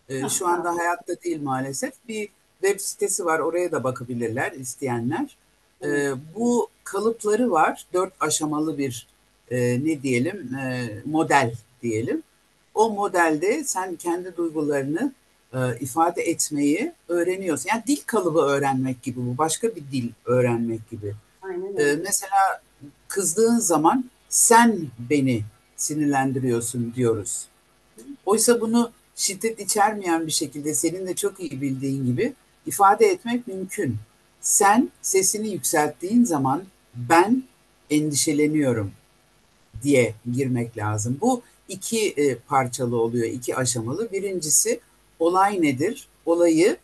e, 0.09 0.29
şu 0.29 0.47
anda 0.47 0.75
hayatta 0.75 1.21
değil 1.23 1.41
maalesef. 1.41 1.93
Bir 2.07 2.29
web 2.61 2.79
sitesi 2.79 3.25
var 3.25 3.39
oraya 3.39 3.71
da 3.71 3.83
bakabilirler 3.83 4.51
isteyenler. 4.51 5.37
E, 5.83 6.11
bu 6.35 6.67
kalıpları 6.83 7.51
var. 7.51 7.85
Dört 7.93 8.13
aşamalı 8.19 8.77
bir 8.77 9.07
e, 9.51 9.85
ne 9.85 10.03
diyelim 10.03 10.55
e, 10.55 10.89
model 11.05 11.53
diyelim. 11.81 12.23
O 12.73 12.89
modelde 12.89 13.63
sen 13.63 13.95
kendi 13.95 14.37
duygularını 14.37 15.13
e, 15.53 15.59
ifade 15.79 16.21
etmeyi 16.21 16.91
öğreniyorsun. 17.07 17.69
Yani 17.73 17.83
dil 17.87 18.01
kalıbı 18.05 18.39
öğrenmek 18.39 19.03
gibi 19.03 19.19
bu. 19.19 19.37
Başka 19.37 19.75
bir 19.75 19.83
dil 19.91 20.09
öğrenmek 20.25 20.89
gibi. 20.89 21.15
Aynen 21.53 21.77
E, 21.77 21.95
mesela 21.95 22.61
kızdığın 23.07 23.59
zaman 23.59 24.09
sen 24.29 24.79
beni 25.09 25.43
sinirlendiriyorsun 25.77 26.93
diyoruz. 26.95 27.45
Oysa 28.25 28.61
bunu 28.61 28.91
şiddet 29.15 29.59
içermeyen 29.59 30.27
bir 30.27 30.31
şekilde 30.31 30.73
senin 30.73 31.07
de 31.07 31.15
çok 31.15 31.39
iyi 31.39 31.61
bildiğin 31.61 32.05
gibi 32.05 32.33
ifade 32.65 33.05
etmek 33.05 33.47
mümkün. 33.47 33.97
Sen 34.41 34.89
sesini 35.01 35.49
yükselttiğin 35.49 36.23
zaman 36.23 36.63
ben 36.95 37.43
endişeleniyorum 37.89 38.91
diye 39.83 40.13
girmek 40.31 40.77
lazım. 40.77 41.17
Bu 41.21 41.41
iki 41.67 42.09
e, 42.09 42.35
parçalı 42.35 43.01
oluyor, 43.01 43.25
iki 43.25 43.55
aşamalı. 43.55 44.11
Birincisi 44.11 44.79
olay 45.19 45.61
nedir? 45.61 46.07
Olayı 46.25 46.77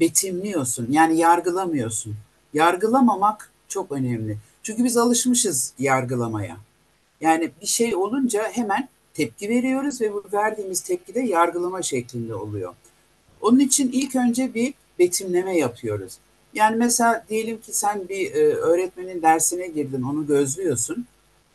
betimliyorsun. 0.00 0.86
Yani 0.90 1.18
yargılamıyorsun. 1.18 2.14
Yargılamamak 2.54 3.51
çok 3.72 3.92
önemli. 3.92 4.38
Çünkü 4.62 4.84
biz 4.84 4.96
alışmışız 4.96 5.72
yargılamaya. 5.78 6.56
Yani 7.20 7.50
bir 7.62 7.66
şey 7.66 7.94
olunca 7.94 8.42
hemen 8.42 8.88
tepki 9.14 9.48
veriyoruz 9.48 10.00
ve 10.00 10.12
bu 10.12 10.24
verdiğimiz 10.32 10.80
tepki 10.80 11.14
de 11.14 11.20
yargılama 11.20 11.82
şeklinde 11.82 12.34
oluyor. 12.34 12.74
Onun 13.40 13.58
için 13.58 13.92
ilk 13.92 14.16
önce 14.16 14.54
bir 14.54 14.74
betimleme 14.98 15.58
yapıyoruz. 15.58 16.18
Yani 16.54 16.76
mesela 16.76 17.24
diyelim 17.28 17.60
ki 17.60 17.72
sen 17.72 18.08
bir 18.08 18.34
e, 18.34 18.54
öğretmenin 18.54 19.22
dersine 19.22 19.66
girdin, 19.66 20.02
onu 20.02 20.26
gözlüyorsun. 20.26 21.06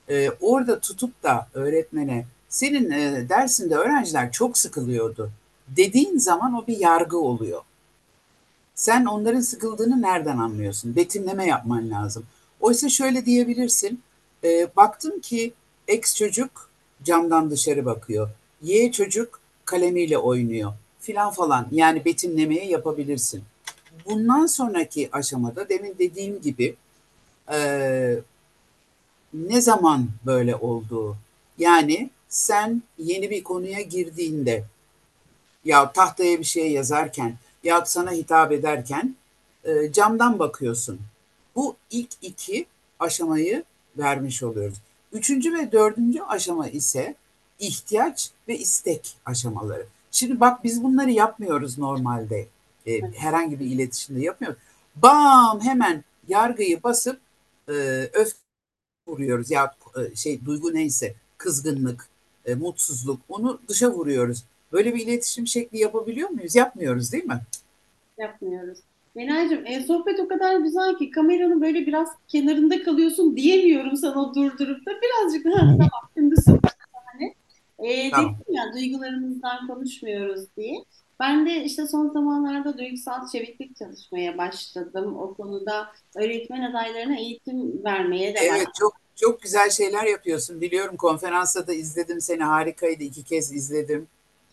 E, 0.09 0.29
orada 0.29 0.79
tutup 0.79 1.23
da 1.23 1.47
öğretmene 1.53 2.25
senin 2.49 2.91
e, 2.91 3.29
dersinde 3.29 3.75
öğrenciler 3.75 4.31
çok 4.31 4.57
sıkılıyordu 4.57 5.31
dediğin 5.67 6.17
zaman 6.17 6.53
o 6.53 6.67
bir 6.67 6.79
yargı 6.79 7.17
oluyor. 7.17 7.61
Sen 8.77 9.05
onların 9.05 9.41
sıkıldığını 9.41 10.01
nereden 10.01 10.37
anlıyorsun? 10.37 10.95
Betimleme 10.95 11.45
yapman 11.45 11.89
lazım. 11.91 12.25
Oysa 12.59 12.89
şöyle 12.89 13.25
diyebilirsin. 13.25 14.01
E, 14.43 14.67
baktım 14.75 15.19
ki 15.19 15.53
ex 15.87 16.15
çocuk 16.15 16.69
camdan 17.03 17.51
dışarı 17.51 17.85
bakıyor. 17.85 18.29
Y 18.61 18.91
çocuk 18.91 19.39
kalemiyle 19.65 20.17
oynuyor 20.17 20.73
filan 20.99 21.31
falan. 21.31 21.67
Yani 21.71 22.05
betimlemeye 22.05 22.65
yapabilirsin. 22.65 23.43
Bundan 24.05 24.45
sonraki 24.45 25.09
aşamada 25.11 25.69
demin 25.69 25.95
dediğim 25.99 26.41
gibi 26.41 26.75
e, 27.51 27.59
ne 29.33 29.61
zaman 29.61 30.07
böyle 30.25 30.55
olduğu 30.55 31.17
yani 31.57 32.09
sen 32.29 32.83
yeni 32.97 33.29
bir 33.29 33.43
konuya 33.43 33.81
girdiğinde 33.81 34.63
ya 35.65 35.91
tahtaya 35.91 36.39
bir 36.39 36.43
şey 36.43 36.71
yazarken 36.71 37.37
ya 37.63 37.85
sana 37.85 38.11
hitap 38.11 38.51
ederken 38.51 39.15
e, 39.63 39.91
camdan 39.91 40.39
bakıyorsun. 40.39 40.99
Bu 41.55 41.75
ilk 41.91 42.09
iki 42.21 42.65
aşamayı 42.99 43.63
vermiş 43.97 44.43
oluyoruz. 44.43 44.77
Üçüncü 45.11 45.53
ve 45.53 45.71
dördüncü 45.71 46.21
aşama 46.21 46.67
ise 46.67 47.15
ihtiyaç 47.59 48.31
ve 48.47 48.57
istek 48.57 49.15
aşamaları. 49.25 49.87
Şimdi 50.11 50.39
bak 50.39 50.63
biz 50.63 50.83
bunları 50.83 51.11
yapmıyoruz 51.11 51.77
normalde. 51.77 52.47
E, 52.87 53.01
herhangi 53.11 53.59
bir 53.59 53.65
iletişimde 53.65 54.21
yapmıyoruz. 54.21 54.59
Bam 54.95 55.61
hemen 55.61 56.03
yargıyı 56.27 56.83
basıp 56.83 57.19
e, 57.67 57.73
öf 58.13 58.33
vuruyoruz 59.07 59.51
ya 59.51 59.75
e, 59.97 60.15
şey 60.15 60.45
duygu 60.45 60.73
neyse 60.73 61.15
kızgınlık, 61.37 62.09
e, 62.45 62.55
mutsuzluk 62.55 63.21
onu 63.29 63.61
dışa 63.67 63.91
vuruyoruz. 63.91 64.43
Böyle 64.71 64.95
bir 64.95 65.07
iletişim 65.07 65.47
şekli 65.47 65.77
yapabiliyor 65.77 66.29
muyuz? 66.29 66.55
Yapmıyoruz 66.55 67.11
değil 67.13 67.25
mi? 67.25 67.39
Yapmıyoruz. 68.17 68.79
Menacığım, 69.15 69.65
e, 69.65 69.83
sohbet 69.83 70.19
o 70.19 70.27
kadar 70.27 70.55
güzel 70.59 70.97
ki 70.97 71.11
kameranın 71.11 71.61
böyle 71.61 71.87
biraz 71.87 72.07
kenarında 72.27 72.83
kalıyorsun 72.83 73.37
diyemiyorum 73.37 73.95
sana 73.95 74.33
durdurup 74.35 74.85
da 74.85 74.91
birazcık 75.01 75.45
ha, 75.45 75.59
tamam 75.59 76.09
şimdi 76.17 76.35
süper 76.41 76.71
yani. 77.13 77.33
E, 77.79 78.09
Tamam. 78.11 78.35
dedim 78.41 78.55
ya 78.55 78.63
duygularımızdan 78.73 79.67
konuşmuyoruz 79.67 80.45
diye. 80.57 80.83
Ben 81.19 81.45
de 81.45 81.63
işte 81.63 81.87
son 81.87 82.09
zamanlarda 82.09 82.77
duygusal 82.77 83.27
çeviklik 83.31 83.75
çalışmaya 83.75 84.37
başladım. 84.37 85.15
O 85.17 85.33
konuda 85.33 85.87
öğretmen 86.15 86.61
adaylarına 86.61 87.17
eğitim 87.17 87.83
vermeye 87.83 88.35
de 88.35 88.39
Evet 88.39 88.67
çok 88.79 88.93
çok 89.15 89.41
güzel 89.41 89.69
şeyler 89.69 90.03
yapıyorsun. 90.03 90.61
Biliyorum 90.61 90.97
konferansta 90.97 91.67
da 91.67 91.73
izledim 91.73 92.21
seni 92.21 92.43
harikaydı. 92.43 93.03
iki 93.03 93.23
kez 93.23 93.51
izledim. 93.51 94.07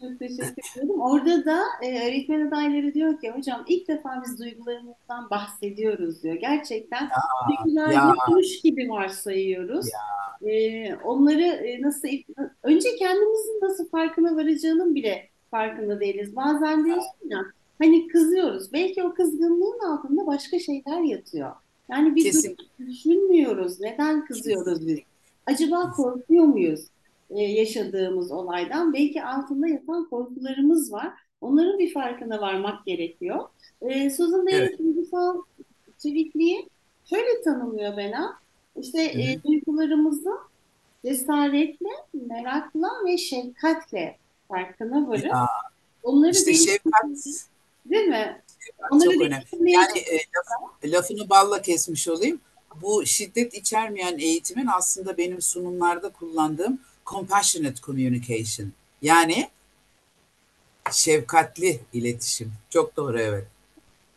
Çok 0.09 0.19
teşekkür 0.19 0.63
ederim. 0.77 1.01
Orada 1.01 1.45
da 1.45 1.63
e, 1.83 2.09
öğretmen 2.09 2.49
adayları 2.49 2.95
diyor 2.95 3.21
ki 3.21 3.31
hocam 3.31 3.65
ilk 3.69 3.89
defa 3.89 4.23
biz 4.27 4.39
duygularımızdan 4.41 5.31
bahsediyoruz 5.31 6.23
diyor. 6.23 6.35
Gerçekten 6.35 7.09
duygular 7.49 8.09
yokmuş 8.09 8.61
gibi 8.61 8.89
varsayıyoruz. 8.91 9.87
ya 9.87 10.49
E, 10.51 10.95
onları 10.95 11.43
e, 11.43 11.83
nasıl 11.83 12.09
önce 12.63 12.97
kendimizin 12.97 13.61
nasıl 13.63 13.89
farkına 13.89 14.37
varacağının 14.37 14.95
bile 14.95 15.29
farkında 15.51 16.01
değiliz. 16.01 16.37
Bazen 16.37 16.85
diyorsun 16.85 17.29
ya 17.29 17.39
hani 17.79 18.09
kızıyoruz. 18.09 18.73
Belki 18.73 19.03
o 19.03 19.15
kızgınlığın 19.15 19.79
altında 19.79 20.27
başka 20.27 20.59
şeyler 20.59 21.01
yatıyor. 21.01 21.53
Yani 21.91 22.15
biz 22.15 22.25
kesin 22.25 22.57
düşünmüyoruz. 22.87 23.81
Neden 23.81 24.25
kızıyoruz 24.25 24.87
biz? 24.87 24.99
Acaba 25.47 25.91
korkuyor 25.91 26.45
muyuz? 26.45 26.87
E, 27.31 27.43
yaşadığımız 27.43 28.33
olaydan. 28.33 28.93
Belki 28.95 29.25
altında 29.25 29.69
yatan 29.69 30.09
korkularımız 30.09 30.93
var. 30.93 31.13
Onların 31.41 31.79
bir 31.79 31.93
farkına 31.93 32.41
varmak 32.41 32.87
gerekiyor. 32.87 33.49
E, 33.83 34.11
Susan 34.11 34.47
evet. 34.47 34.69
Davis 34.69 34.79
duygusal 34.79 35.43
çevikliği 35.99 36.69
şöyle 37.11 37.43
tanımlıyor 37.45 37.97
bana. 37.97 38.39
İşte 38.81 39.03
e, 39.03 39.43
duygularımızı 39.45 40.31
cesaretle, 41.05 41.89
merakla 42.29 42.89
ve 43.07 43.19
şefkatle 43.19 44.19
farkına 44.49 45.09
varıp 45.09 45.25
Ya 45.25 45.49
onları 46.03 46.31
işte 46.31 46.55
şefkat, 46.55 47.05
değil 47.87 48.09
mi? 48.09 48.43
şefkat 48.65 48.93
Onları 48.93 49.11
çok 49.11 49.23
önemli. 49.23 49.71
Yani 49.71 49.99
e, 49.99 50.17
laf- 50.17 50.93
lafını 50.93 51.29
balla 51.29 51.63
kesmiş 51.63 52.09
olayım. 52.09 52.41
Bu 52.83 53.07
şiddet 53.07 53.55
içermeyen 53.55 54.19
eğitimin 54.19 54.69
aslında 54.77 55.17
benim 55.17 55.43
sunumlarda 55.43 56.09
kullandığım 56.09 56.81
compassionate 57.07 57.81
communication. 57.83 58.69
Yani 59.03 59.49
şefkatli 60.93 61.81
iletişim. 61.93 62.53
Çok 62.71 62.97
doğru 62.97 63.21
evet. 63.21 63.45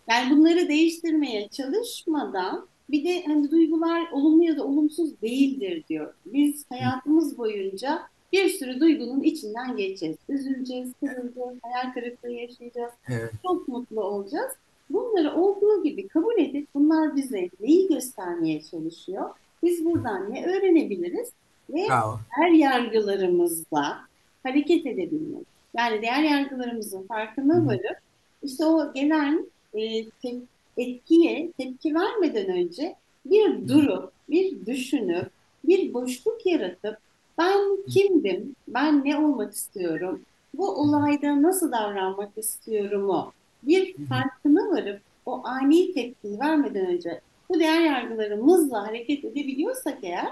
Yani 0.09 0.37
bunları 0.37 0.67
değiştirmeye 0.69 1.47
çalışmadan 1.47 2.67
bir 2.89 3.03
de 3.03 3.23
hani 3.25 3.51
duygular 3.51 4.11
olumlu 4.11 4.43
ya 4.43 4.57
da 4.57 4.63
olumsuz 4.63 5.21
değildir 5.21 5.83
diyor. 5.89 6.13
Biz 6.25 6.65
hayatımız 6.69 7.37
boyunca 7.37 8.01
bir 8.33 8.49
sürü 8.49 8.79
duygunun 8.79 9.21
içinden 9.23 9.77
geçeceğiz. 9.77 10.17
Üzüleceğiz, 10.29 10.91
kırılacağız, 10.99 11.57
hayal 11.61 11.93
kırıklığı 11.93 12.31
yaşayacağız, 12.31 12.93
Evet. 13.09 13.31
çok 13.43 13.67
mutlu 13.67 14.03
olacağız. 14.03 14.51
Bunları 14.89 15.35
olduğu 15.35 15.83
gibi 15.83 16.07
kabul 16.07 16.37
edip 16.37 16.67
bunlar 16.75 17.15
bize 17.15 17.49
neyi 17.59 17.87
göstermeye 17.87 18.61
çalışıyor? 18.61 19.29
Biz 19.63 19.85
buradan 19.85 20.33
ne 20.33 20.45
öğrenebiliriz? 20.45 21.29
Ve 21.69 21.87
Bravo. 21.89 22.19
değer 22.37 22.51
yargılarımızla 22.51 23.99
hareket 24.43 24.85
edebilmek. 24.85 25.45
Yani 25.77 26.01
değer 26.01 26.23
yargılarımızın 26.23 27.07
farkına 27.07 27.55
hı. 27.55 27.65
varıp 27.65 27.97
işte 28.43 28.65
o 28.65 28.93
gelen 28.93 29.47
e, 29.73 30.09
te- 30.09 30.41
etkiye 30.77 31.51
tepki 31.57 31.95
vermeden 31.95 32.47
önce 32.47 32.95
bir 33.25 33.67
durup, 33.67 34.11
bir 34.29 34.65
düşünüp, 34.65 35.29
bir 35.63 35.93
boşluk 35.93 36.45
yaratıp 36.45 36.97
ben 37.37 37.85
kimdim, 37.89 38.55
ben 38.67 39.05
ne 39.05 39.17
olmak 39.17 39.53
istiyorum, 39.53 40.21
bu 40.53 40.69
olayda 40.69 41.41
nasıl 41.41 41.71
davranmak 41.71 42.29
istiyorumu 42.37 43.33
bir 43.63 43.95
farkına 44.09 44.69
varıp 44.69 45.01
o 45.25 45.41
ani 45.43 45.93
tepkiyi 45.93 46.39
vermeden 46.39 46.85
önce 46.85 47.21
bu 47.49 47.59
değer 47.59 47.81
yargılarımızla 47.81 48.87
hareket 48.87 49.25
edebiliyorsak 49.25 49.97
eğer 50.03 50.27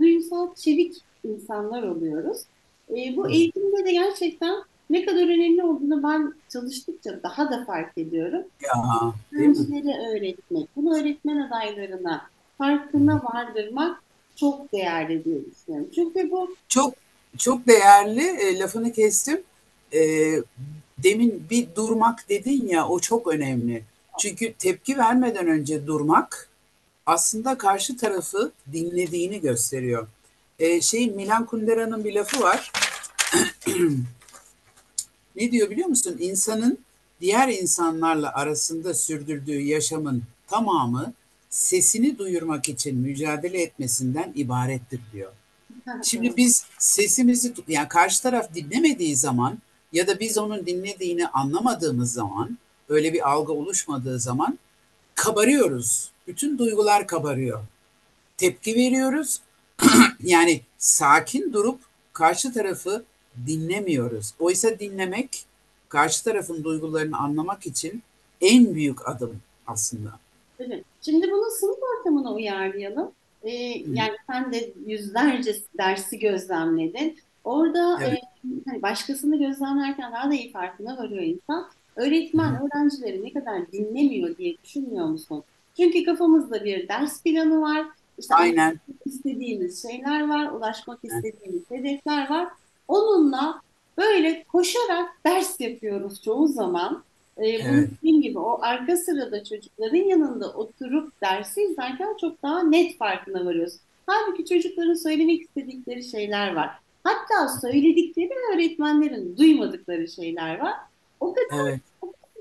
duygusal 0.00 0.54
çevik 0.54 0.94
insanlar 1.24 1.82
oluyoruz. 1.82 2.38
E, 2.90 3.16
bu 3.16 3.30
eğitimde 3.30 3.84
de 3.84 3.92
gerçekten 3.92 4.54
ne 4.90 5.04
kadar 5.04 5.22
önemli 5.22 5.64
olduğunu 5.64 6.02
ben 6.02 6.34
çalıştıkça 6.48 7.22
daha 7.22 7.50
da 7.50 7.64
fark 7.64 7.98
ediyorum. 7.98 8.42
Ya? 8.62 9.12
Öğrencilere 9.32 10.08
öğretmek, 10.08 10.68
bunu 10.76 11.00
öğretmen 11.00 11.40
adaylarına 11.40 12.26
farkına 12.58 13.22
vardırmak 13.24 14.02
çok 14.36 14.72
değerli 14.72 15.24
diye 15.24 15.40
düşünüyorum. 15.44 15.90
Çünkü 15.94 16.30
bu 16.30 16.56
Çok 16.68 16.94
çok 17.38 17.66
değerli 17.66 18.22
e, 18.22 18.58
lafını 18.58 18.92
kestim. 18.92 19.42
E, 19.92 20.00
demin 20.98 21.46
bir 21.50 21.66
durmak 21.76 22.28
dedin 22.28 22.68
ya 22.68 22.88
o 22.88 23.00
çok 23.00 23.26
önemli. 23.26 23.82
Çünkü 24.18 24.52
tepki 24.52 24.98
vermeden 24.98 25.46
önce 25.46 25.86
durmak 25.86 26.48
aslında 27.06 27.58
karşı 27.58 27.96
tarafı 27.96 28.52
dinlediğini 28.72 29.40
gösteriyor. 29.40 30.08
E, 30.58 30.80
şey 30.80 31.10
Milan 31.10 31.46
Kundera'nın 31.46 32.04
bir 32.04 32.14
lafı 32.14 32.40
var. 32.40 32.72
Ne 35.36 35.52
diyor 35.52 35.70
biliyor 35.70 35.88
musun? 35.88 36.16
İnsanın 36.20 36.78
diğer 37.20 37.48
insanlarla 37.48 38.34
arasında 38.34 38.94
sürdürdüğü 38.94 39.60
yaşamın 39.60 40.22
tamamı 40.46 41.12
sesini 41.50 42.18
duyurmak 42.18 42.68
için 42.68 42.98
mücadele 42.98 43.62
etmesinden 43.62 44.32
ibarettir 44.34 45.00
diyor. 45.12 45.32
Şimdi 46.04 46.36
biz 46.36 46.64
sesimizi 46.78 47.54
yani 47.68 47.88
karşı 47.88 48.22
taraf 48.22 48.54
dinlemediği 48.54 49.16
zaman 49.16 49.58
ya 49.92 50.06
da 50.06 50.20
biz 50.20 50.38
onun 50.38 50.66
dinlediğini 50.66 51.28
anlamadığımız 51.28 52.12
zaman 52.12 52.58
öyle 52.88 53.12
bir 53.12 53.30
algı 53.30 53.52
oluşmadığı 53.52 54.20
zaman 54.20 54.58
kabarıyoruz. 55.14 56.10
Bütün 56.26 56.58
duygular 56.58 57.06
kabarıyor. 57.06 57.60
Tepki 58.36 58.74
veriyoruz. 58.74 59.40
yani 60.22 60.60
sakin 60.78 61.52
durup 61.52 61.80
karşı 62.12 62.52
tarafı 62.52 63.04
dinlemiyoruz. 63.46 64.34
Oysa 64.38 64.78
dinlemek 64.78 65.44
karşı 65.88 66.24
tarafın 66.24 66.64
duygularını 66.64 67.18
anlamak 67.18 67.66
için 67.66 68.02
en 68.40 68.74
büyük 68.74 69.08
adım 69.08 69.40
aslında. 69.66 70.10
Evet. 70.58 70.84
Şimdi 71.02 71.30
bunu 71.30 71.50
sınıf 71.50 71.78
ortamına 71.98 72.32
uyarlayalım. 72.32 73.12
Ee, 73.42 73.50
yani 73.92 74.16
sen 74.30 74.52
de 74.52 74.72
yüzlerce 74.86 75.56
dersi 75.78 76.18
gözlemledin. 76.18 77.18
Orada 77.44 78.02
e, 78.02 78.06
Evet. 78.06 78.18
hani 78.68 78.82
başkasını 78.82 79.38
gözlemlerken 79.38 80.12
daha 80.12 80.30
da 80.30 80.34
iyi 80.34 80.52
farkına 80.52 80.96
varıyor 80.96 81.22
insan. 81.22 81.68
Öğretmen 81.96 82.50
hı. 82.50 82.64
öğrencileri 82.64 83.24
ne 83.24 83.32
kadar 83.32 83.72
dinlemiyor 83.72 84.36
diye 84.36 84.56
düşünmüyor 84.64 85.06
musun? 85.06 85.44
Çünkü 85.76 86.04
kafamızda 86.04 86.64
bir 86.64 86.88
ders 86.88 87.22
planı 87.22 87.60
var. 87.60 87.86
İşte 88.18 88.34
Aynen. 88.34 88.80
istediğimiz 89.04 89.82
şeyler 89.82 90.28
var, 90.28 90.52
ulaşmak 90.52 90.98
istediğimiz 91.02 91.70
hedefler 91.70 92.30
var. 92.30 92.48
Onunla 92.88 93.60
böyle 93.98 94.44
koşarak 94.52 95.08
ders 95.26 95.60
yapıyoruz 95.60 96.22
çoğu 96.22 96.48
zaman. 96.48 97.02
Ee, 97.38 97.42
bunun 97.42 97.78
Evet. 97.78 97.88
dediğim 97.98 98.22
gibi 98.22 98.38
o 98.38 98.58
arka 98.62 98.96
sırada 98.96 99.44
çocukların 99.44 99.96
yanında 99.96 100.52
oturup 100.52 101.20
dersi 101.22 101.62
izlerken 101.62 102.16
çok 102.20 102.42
daha 102.42 102.62
net 102.62 102.98
farkına 102.98 103.44
varıyoruz. 103.44 103.74
Halbuki 104.06 104.44
çocukların 104.44 104.94
söylemek 104.94 105.42
istedikleri 105.42 106.04
şeyler 106.04 106.54
var. 106.54 106.70
Hatta 107.04 107.48
söyledikleri 107.60 108.30
öğretmenlerin 108.54 109.36
duymadıkları 109.36 110.08
şeyler 110.08 110.58
var. 110.60 110.74
O 111.20 111.34
kadar 111.34 111.68
Evet. 111.68 111.80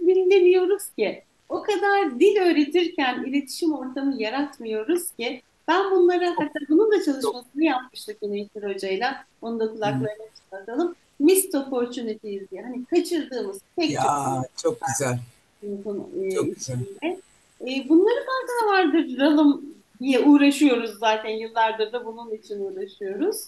dinleniyoruz 0.08 0.88
ki, 0.98 1.24
o 1.50 1.64
kadar 1.64 2.20
dil 2.20 2.38
öğretirken 2.42 3.24
iletişim 3.24 3.74
ortamı 3.74 4.22
yaratmıyoruz 4.22 5.12
ki 5.12 5.42
ben 5.68 5.92
bunlara 5.92 6.30
hatta 6.38 6.60
bunun 6.70 6.92
da 6.92 7.04
çalışmasını 7.04 7.64
yapmıştık 7.64 8.18
İlker 8.22 8.74
Hoca'yla. 8.74 9.26
Onu 9.42 9.60
da 9.60 9.72
kulaklarına 9.72 10.26
çıkartalım. 10.44 10.96
Missed 11.20 11.54
opportunities 11.54 12.52
diye. 12.52 12.62
Hani 12.62 12.86
kaçırdığımız 12.86 13.58
pek 13.76 13.92
Ya 13.92 14.02
çok 14.04 14.80
çok 14.80 14.88
güzel. 14.88 15.20
e, 15.64 16.32
Çok 16.36 16.46
güzel. 16.56 16.76
içinde. 16.80 17.22
E, 17.62 17.90
bunları 17.90 18.16
farkına 18.26 18.72
vardıralım 18.72 19.66
diye 20.02 20.20
uğraşıyoruz 20.20 21.00
zaten. 21.00 21.30
Yıllardır 21.30 21.92
da 21.94 22.06
bunun 22.06 22.32
için 22.32 22.60
uğraşıyoruz. 22.60 23.46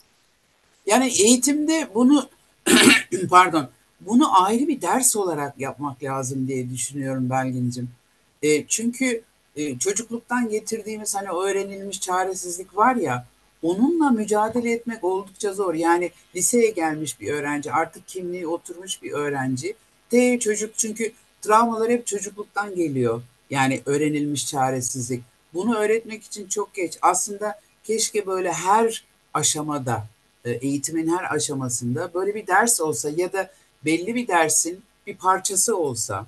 Yani 0.86 1.08
eğitimde 1.24 1.88
bunu 1.96 2.30
pardon 3.30 3.68
bunu 4.02 4.44
ayrı 4.44 4.68
bir 4.68 4.82
ders 4.82 5.16
olarak 5.16 5.60
yapmak 5.60 6.04
lazım 6.04 6.48
diye 6.48 6.70
düşünüyorum 6.70 7.30
Belgin'cim. 7.30 7.90
E, 8.44 8.68
çünkü 8.68 9.22
e, 9.56 9.80
çocukluktan 9.80 10.50
getirdiğimiz 10.50 11.16
hani 11.16 11.30
öğrenilmiş 11.30 12.02
çaresizlik 12.02 12.78
var 12.78 12.96
ya 12.96 13.26
onunla 13.62 14.10
mücadele 14.10 14.72
etmek 14.72 15.04
oldukça 15.04 15.54
zor. 15.54 15.74
Yani 15.74 16.12
liseye 16.36 16.70
gelmiş 16.70 17.22
bir 17.22 17.34
öğrenci 17.34 17.72
artık 17.72 18.08
kimliği 18.08 18.48
oturmuş 18.48 19.04
bir 19.04 19.12
öğrenci. 19.12 19.76
De 20.12 20.40
çocuk 20.40 20.78
çünkü 20.78 21.12
travmalar 21.42 21.90
hep 21.90 22.08
çocukluktan 22.08 22.76
geliyor. 22.76 23.22
Yani 23.50 23.82
öğrenilmiş 23.86 24.48
çaresizlik. 24.48 25.24
Bunu 25.54 25.76
öğretmek 25.76 26.24
için 26.24 26.48
çok 26.48 26.74
geç. 26.74 26.98
Aslında 27.02 27.60
keşke 27.84 28.26
böyle 28.28 28.52
her 28.52 29.06
aşamada 29.34 30.08
e, 30.46 30.52
eğitimin 30.52 31.18
her 31.18 31.36
aşamasında 31.36 32.14
böyle 32.14 32.36
bir 32.36 32.48
ders 32.48 32.82
olsa 32.82 33.10
ya 33.10 33.34
da 33.34 33.52
belli 33.86 34.16
bir 34.16 34.28
dersin 34.28 34.82
bir 35.08 35.18
parçası 35.18 35.78
olsa 35.78 36.26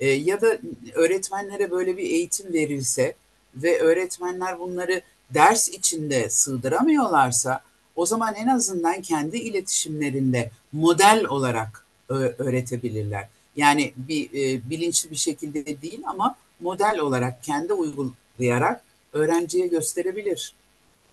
e, 0.00 0.10
ya 0.10 0.40
da 0.40 0.58
öğretmenlere 0.94 1.70
böyle 1.70 1.96
bir 1.96 2.10
eğitim 2.10 2.52
verilse 2.52 3.14
ve 3.56 3.80
öğretmenler 3.80 4.58
bunları 4.58 5.02
ders 5.34 5.68
içinde 5.68 6.30
sığdıramıyorlarsa 6.30 7.60
o 7.96 8.06
zaman 8.06 8.34
en 8.34 8.46
azından 8.46 9.02
kendi 9.02 9.36
iletişimlerinde 9.36 10.50
model 10.72 11.24
olarak 11.28 11.86
öğretebilirler. 12.08 13.28
Yani 13.56 13.92
bir 13.96 14.30
e, 14.30 14.70
bilinçli 14.70 15.10
bir 15.10 15.16
şekilde 15.16 15.82
değil 15.82 16.00
ama 16.06 16.36
model 16.60 16.98
olarak 16.98 17.42
kendi 17.42 17.72
uygulayarak 17.72 18.84
öğrenciye 19.12 19.66
gösterebilir. 19.66 20.54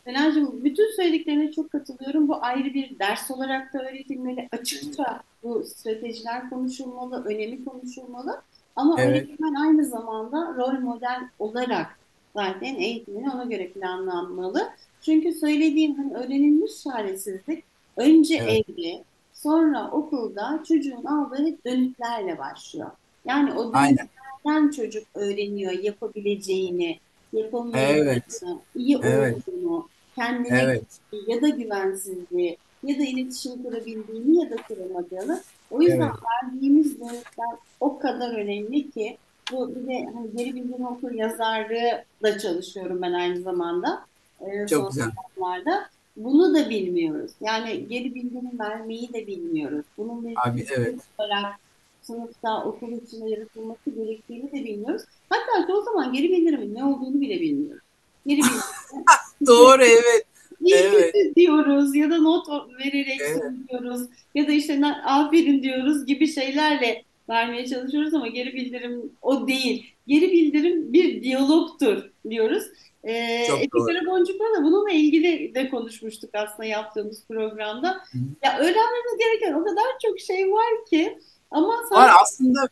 Fener'cim 0.05 0.63
bütün 0.63 0.95
söylediklerine 0.95 1.51
çok 1.51 1.71
katılıyorum. 1.71 2.27
Bu 2.27 2.35
ayrı 2.43 2.73
bir 2.73 2.99
ders 2.99 3.31
olarak 3.31 3.73
da 3.73 3.83
öğretilmeli. 3.83 4.49
Açıkça 4.51 5.21
bu 5.43 5.63
stratejiler 5.63 6.49
konuşulmalı, 6.49 7.25
önemi 7.25 7.65
konuşulmalı. 7.65 8.41
Ama 8.75 9.01
evet. 9.01 9.09
öğretmen 9.09 9.53
aynı 9.53 9.85
zamanda 9.85 10.55
rol 10.57 10.79
model 10.79 11.29
olarak 11.39 11.99
zaten 12.35 12.75
eğitimini 12.75 13.31
ona 13.31 13.43
göre 13.43 13.69
planlanmalı. 13.69 14.69
Çünkü 15.01 15.33
söylediğim 15.33 15.95
hani 15.95 16.13
öğrenilmiş 16.13 16.83
çaresizlik 16.83 17.63
önce 17.97 18.35
evet. 18.35 18.69
evde, 18.69 19.03
sonra 19.33 19.91
okulda 19.91 20.63
çocuğun 20.67 21.05
aldığı 21.05 21.45
hep 21.45 21.65
dönüklerle 21.65 22.37
başlıyor. 22.37 22.91
Yani 23.25 23.53
o 23.53 23.73
dönüklerden 23.73 24.71
çocuk 24.71 25.03
öğreniyor 25.13 25.71
yapabileceğini, 25.71 26.99
yapamayacağını, 27.33 28.09
evet. 28.09 28.41
iyi 28.75 28.99
evet. 29.03 29.37
olduğunu, 29.37 29.87
kendine 30.15 30.59
evet. 30.61 30.83
ya 31.27 31.41
da 31.41 31.49
güvensizliği 31.49 32.57
ya 32.83 32.99
da 32.99 33.03
iletişim 33.03 33.63
kurabildiğini 33.63 34.43
ya 34.43 34.49
da 34.49 34.55
kuramadığını. 34.55 35.41
O 35.71 35.81
yüzden 35.81 35.99
evet. 36.01 36.15
verdiğimiz 36.43 36.99
dönüşler 36.99 37.55
o 37.79 37.99
kadar 37.99 38.33
önemli 38.33 38.91
ki 38.91 39.17
bu 39.51 39.75
bir 39.75 39.87
de 39.87 40.05
hani 40.13 40.31
geri 40.37 40.55
bildirim 40.55 40.85
okur 40.85 41.11
yazarlığı 41.11 42.03
da 42.23 42.39
çalışıyorum 42.39 43.01
ben 43.01 43.13
aynı 43.13 43.41
zamanda. 43.41 44.05
Ee, 44.41 44.67
Çok 44.67 44.91
güzel. 44.91 45.05
Zamanlarda. 45.35 45.89
Bunu 46.17 46.55
da 46.55 46.69
bilmiyoruz. 46.69 47.31
Yani 47.41 47.87
geri 47.87 48.15
bildirim 48.15 48.59
vermeyi 48.59 49.13
de 49.13 49.27
bilmiyoruz. 49.27 49.85
Bunun 49.97 50.25
bir 50.25 50.33
Abi, 50.47 50.65
evet. 50.77 50.99
olarak 51.17 51.55
sınıfta 52.01 52.63
okul 52.63 52.91
içinde 52.91 53.29
yaratılması 53.29 53.89
gerektiğini 53.89 54.51
de 54.51 54.65
bilmiyoruz. 54.65 55.03
Hatta 55.29 55.73
o 55.73 55.81
zaman 55.81 56.13
geri 56.13 56.31
bildirimin 56.31 56.75
ne 56.75 56.85
olduğunu 56.85 57.21
bile 57.21 57.39
bilmiyoruz. 57.39 57.82
Geri 58.27 58.37
bildirim. 58.37 58.61
Doğru 59.47 59.83
evet. 59.83 60.25
evet. 60.71 61.35
diyoruz 61.35 61.95
ya 61.95 62.11
da 62.11 62.17
not 62.17 62.47
vererek 62.49 63.21
evet. 63.21 63.41
söylüyoruz 63.41 64.07
ya 64.35 64.47
da 64.47 64.51
işte 64.51 64.85
aferin 65.05 65.63
diyoruz 65.63 66.05
gibi 66.05 66.27
şeylerle 66.27 67.03
vermeye 67.29 67.67
çalışıyoruz 67.67 68.13
ama 68.13 68.27
geri 68.27 68.53
bildirim 68.53 69.11
o 69.21 69.47
değil. 69.47 69.85
Geri 70.07 70.31
bildirim 70.31 70.93
bir 70.93 71.23
diyalogtur 71.23 72.09
diyoruz. 72.29 72.63
Ee, 73.03 73.45
Çok 73.47 73.57
Etik 73.59 73.73
Boncuk'la 74.07 74.57
da 74.57 74.63
bununla 74.63 74.91
ilgili 74.91 75.55
de 75.55 75.69
konuşmuştuk 75.69 76.29
aslında 76.33 76.65
yaptığımız 76.65 77.23
programda. 77.27 77.89
Hı. 78.11 78.17
Ya 78.43 78.57
öğrenmemiz 78.57 79.17
gereken 79.19 79.53
o 79.53 79.63
kadar 79.63 79.83
çok 80.05 80.19
şey 80.19 80.51
var 80.51 80.85
ki 80.89 81.19
ama 81.51 81.67
var 81.91 82.11
aslında 82.21 82.69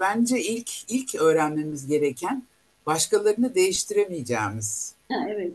bence 0.00 0.40
ilk 0.40 0.70
ilk 0.88 1.14
öğrenmemiz 1.14 1.86
gereken 1.86 2.42
başkalarını 2.86 3.54
değiştiremeyeceğimiz. 3.54 4.94
Ha, 5.12 5.26
evet. 5.28 5.52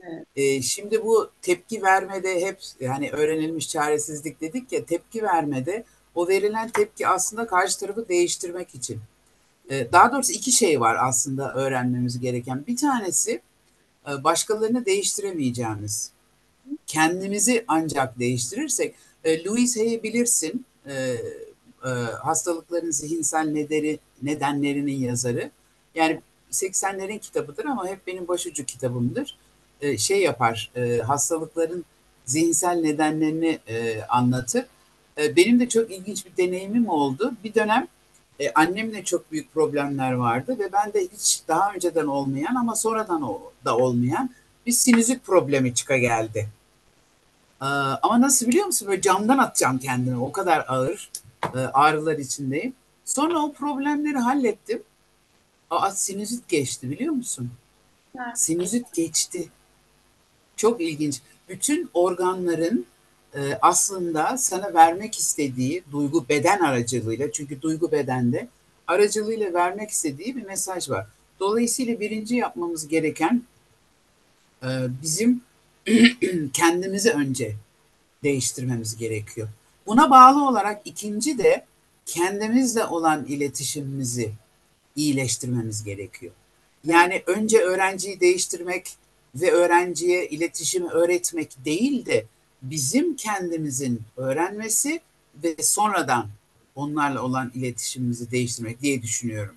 evet. 0.00 0.26
Ee, 0.36 0.62
şimdi 0.62 1.04
bu 1.04 1.30
tepki 1.42 1.82
vermede 1.82 2.40
hep 2.40 2.58
yani 2.80 3.10
öğrenilmiş 3.10 3.68
çaresizlik 3.68 4.40
dedik 4.40 4.72
ya 4.72 4.84
tepki 4.84 5.22
vermede 5.22 5.84
o 6.14 6.28
verilen 6.28 6.68
tepki 6.68 7.08
aslında 7.08 7.46
karşı 7.46 7.78
tarafı 7.80 8.08
değiştirmek 8.08 8.74
için. 8.74 9.00
Ee, 9.70 9.92
daha 9.92 10.12
doğrusu 10.12 10.32
iki 10.32 10.52
şey 10.52 10.80
var 10.80 10.96
aslında 11.00 11.54
öğrenmemiz 11.54 12.20
gereken. 12.20 12.66
Bir 12.66 12.76
tanesi 12.76 13.40
e, 14.08 14.24
başkalarını 14.24 14.86
değiştiremeyeceğimiz. 14.86 16.10
Kendimizi 16.86 17.64
ancak 17.68 18.18
değiştirirsek, 18.18 18.94
e, 19.24 19.44
Louis 19.44 19.76
Hay'i 19.76 20.02
bilirsin, 20.02 20.66
e, 20.88 21.16
hastalıkların 22.22 22.90
zihinsel 22.90 23.44
nedeni, 23.44 23.98
nedenlerinin 24.22 24.98
yazarı. 24.98 25.50
Yani 25.94 26.20
80'lerin 26.62 27.18
kitabıdır 27.18 27.64
ama 27.64 27.88
hep 27.88 28.06
benim 28.06 28.28
başucu 28.28 28.64
kitabımdır. 28.64 29.38
Şey 29.98 30.22
yapar, 30.22 30.72
hastalıkların 31.06 31.84
zihinsel 32.24 32.80
nedenlerini 32.80 33.58
anlatır. 34.08 34.66
Benim 35.18 35.60
de 35.60 35.68
çok 35.68 35.90
ilginç 35.90 36.26
bir 36.26 36.36
deneyimim 36.36 36.88
oldu. 36.88 37.32
Bir 37.44 37.54
dönem 37.54 37.88
e, 38.40 38.52
annemle 38.52 39.04
çok 39.04 39.32
büyük 39.32 39.54
problemler 39.54 40.12
vardı 40.12 40.56
ve 40.58 40.72
ben 40.72 40.92
de 40.92 41.08
hiç 41.12 41.42
daha 41.48 41.72
önceden 41.72 42.06
olmayan 42.06 42.54
ama 42.54 42.76
sonradan 42.76 43.22
da 43.64 43.76
olmayan 43.76 44.30
bir 44.66 44.72
sinüzit 44.72 45.24
problemi 45.24 45.74
çıka 45.74 45.96
geldi. 45.96 46.48
E, 47.62 47.64
ama 48.02 48.20
nasıl 48.20 48.46
biliyor 48.46 48.66
musun? 48.66 48.88
Böyle 48.88 49.00
camdan 49.00 49.38
atacağım 49.38 49.78
kendimi. 49.78 50.18
O 50.18 50.32
kadar 50.32 50.64
ağır 50.68 51.10
e, 51.54 51.58
ağrılar 51.58 52.18
içindeyim. 52.18 52.72
Sonra 53.04 53.38
o 53.38 53.52
problemleri 53.52 54.18
hallettim. 54.18 54.82
Aa 55.70 55.90
sinüzit 55.90 56.48
geçti 56.48 56.90
biliyor 56.90 57.12
musun? 57.12 57.50
Evet. 58.16 58.38
Sinüzit 58.38 58.92
geçti. 58.94 59.48
Çok 60.56 60.80
ilginç. 60.80 61.20
Bütün 61.48 61.90
organların 61.94 62.86
e, 63.34 63.58
aslında 63.62 64.38
sana 64.38 64.74
vermek 64.74 65.18
istediği 65.18 65.82
duygu 65.92 66.28
beden 66.28 66.60
aracılığıyla 66.60 67.32
çünkü 67.32 67.62
duygu 67.62 67.92
bedende 67.92 68.48
aracılığıyla 68.86 69.54
vermek 69.54 69.90
istediği 69.90 70.36
bir 70.36 70.46
mesaj 70.46 70.90
var. 70.90 71.06
Dolayısıyla 71.40 72.00
birinci 72.00 72.36
yapmamız 72.36 72.88
gereken 72.88 73.42
e, 74.62 74.68
bizim 75.02 75.40
kendimizi 76.52 77.10
önce 77.10 77.54
değiştirmemiz 78.22 78.96
gerekiyor. 78.96 79.48
Buna 79.86 80.10
bağlı 80.10 80.48
olarak 80.48 80.80
ikinci 80.84 81.38
de 81.38 81.64
kendimizle 82.06 82.84
olan 82.84 83.24
iletişimimizi 83.24 84.32
iyileştirmemiz 84.96 85.84
gerekiyor. 85.84 86.32
Yani 86.84 87.22
önce 87.26 87.58
öğrenciyi 87.58 88.20
değiştirmek 88.20 88.86
ve 89.34 89.52
öğrenciye 89.52 90.28
iletişimi 90.28 90.88
öğretmek 90.88 91.64
değil 91.64 92.06
de 92.06 92.24
bizim 92.62 93.16
kendimizin 93.16 94.00
öğrenmesi 94.16 95.00
ve 95.42 95.56
sonradan 95.60 96.26
onlarla 96.74 97.22
olan 97.22 97.50
iletişimimizi 97.54 98.30
değiştirmek 98.30 98.82
diye 98.82 99.02
düşünüyorum. 99.02 99.54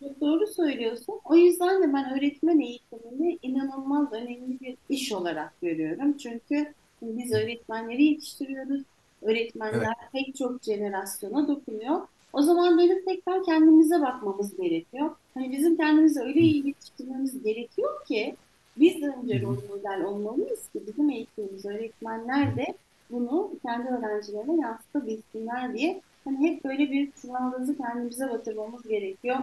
Çok 0.00 0.20
doğru 0.20 0.46
söylüyorsun. 0.46 1.20
O 1.24 1.36
yüzden 1.36 1.82
de 1.82 1.92
ben 1.92 2.18
öğretmen 2.18 2.60
eğitimini 2.60 3.38
inanılmaz 3.42 4.12
önemli 4.12 4.60
bir 4.60 4.76
iş 4.88 5.12
olarak 5.12 5.60
görüyorum. 5.62 6.16
Çünkü 6.16 6.74
biz 7.02 7.32
öğretmenleri 7.32 8.04
yetiştiriyoruz. 8.04 8.82
Öğretmenler 9.22 9.96
evet. 10.02 10.12
pek 10.12 10.36
çok 10.36 10.62
jenerasyona 10.62 11.48
dokunuyor. 11.48 12.00
O 12.32 12.42
zaman 12.42 12.78
benim 12.78 13.04
tekrar 13.04 13.44
kendimize 13.44 14.00
bakmamız 14.00 14.56
gerekiyor. 14.56 15.10
Hani 15.34 15.52
bizim 15.52 15.76
kendimizi 15.76 16.20
öyle 16.20 16.40
iyi 16.40 16.66
yetiştirmemiz 16.66 17.42
gerekiyor 17.42 18.04
ki 18.06 18.36
Biz 18.76 19.02
önce 19.02 19.42
rol 19.42 19.56
model 19.70 20.04
olmalıyız 20.04 20.68
ki 20.68 20.80
bizim 20.86 21.10
eğitimimiz, 21.10 21.66
öğretmenler 21.66 22.56
de 22.56 22.74
bunu 23.10 23.50
kendi 23.62 23.88
öğrencilerine 23.88 24.60
yansıtabilsinler 24.62 25.74
diye 25.74 26.00
hani 26.24 26.48
hep 26.48 26.64
böyle 26.64 26.90
bir 26.90 27.10
çuvaldızı 27.22 27.76
kendimize 27.76 28.30
batırmamız 28.30 28.82
gerekiyor. 28.82 29.36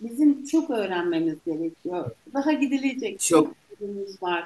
Bizim 0.00 0.44
çok 0.44 0.70
öğrenmemiz 0.70 1.36
gerekiyor. 1.46 2.10
Daha 2.34 2.52
gidilecek 2.52 3.20
çok 3.20 3.54
var. 4.22 4.44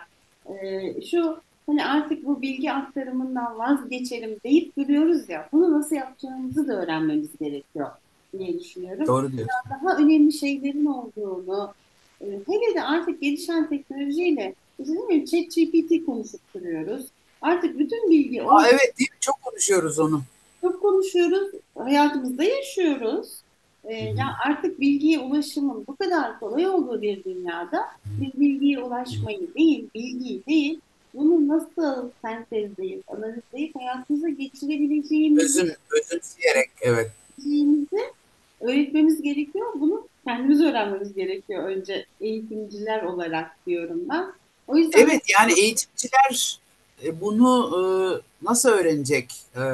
Ee, 0.48 1.02
şu 1.02 1.40
hani 1.70 1.84
artık 1.84 2.26
bu 2.26 2.42
bilgi 2.42 2.72
aktarımından 2.72 3.58
vazgeçelim 3.58 4.36
deyip 4.44 4.76
duruyoruz 4.76 5.28
ya. 5.28 5.48
Bunu 5.52 5.72
nasıl 5.72 5.96
yapacağımızı 5.96 6.68
da 6.68 6.82
öğrenmemiz 6.82 7.28
gerekiyor 7.40 7.90
diye 8.38 8.60
düşünüyorum. 8.60 9.06
Doğru 9.06 9.32
diyorsun. 9.32 9.48
Daha 9.70 9.96
önemli 9.96 10.32
şeylerin 10.32 10.86
olduğunu, 10.86 11.72
e, 12.20 12.26
hele 12.26 12.74
de 12.74 12.82
artık 12.82 13.20
gelişen 13.20 13.68
teknolojiyle 13.68 14.54
işte 14.78 14.92
değil 14.92 15.04
mi, 15.04 15.26
ChatGPT 15.26 16.06
konuşup 16.06 16.40
duruyoruz. 16.54 17.06
Artık 17.42 17.78
bütün 17.78 18.10
bilgi 18.10 18.42
Aa, 18.42 18.68
evet 18.68 18.98
değil 18.98 19.10
mi? 19.10 19.16
Çok 19.20 19.42
konuşuyoruz 19.42 19.98
onu. 19.98 20.22
Çok 20.60 20.82
konuşuyoruz, 20.82 21.48
hayatımızda 21.78 22.44
yaşıyoruz. 22.44 23.28
Ee, 23.84 23.94
ya 23.94 24.26
artık 24.46 24.80
bilgiye 24.80 25.18
ulaşımın 25.18 25.84
bu 25.86 25.96
kadar 25.96 26.40
kolay 26.40 26.66
olduğu 26.66 27.02
bir 27.02 27.24
dünyada 27.24 27.80
biz 28.20 28.40
bilgiye 28.40 28.82
ulaşmayı 28.82 29.54
değil, 29.54 29.88
bilgiyi 29.94 30.46
değil, 30.46 30.80
bunu 31.14 31.48
nasıl 31.48 32.10
sentezleyip, 32.22 33.02
analizleyip 33.10 33.76
hayatımıza 33.76 34.28
geçirebileceğimizi 34.28 35.44
Özüm, 35.44 35.74
özümseyerek 35.90 36.70
evet. 36.80 37.10
öğretmemiz 38.60 39.22
gerekiyor. 39.22 39.66
Bunu 39.74 40.08
kendimiz 40.24 40.60
öğrenmemiz 40.60 41.14
gerekiyor 41.14 41.64
önce 41.64 42.06
eğitimciler 42.20 43.02
olarak 43.02 43.56
diyorum 43.66 44.00
ben. 44.08 44.32
O 44.66 44.76
yüzden 44.76 44.98
Evet 44.98 45.22
yani 45.38 45.60
eğitimciler 45.60 46.60
e, 47.04 47.20
bunu 47.20 47.70
e, 47.76 47.82
nasıl 48.44 48.68
öğrenecek? 48.68 49.32
E, 49.56 49.64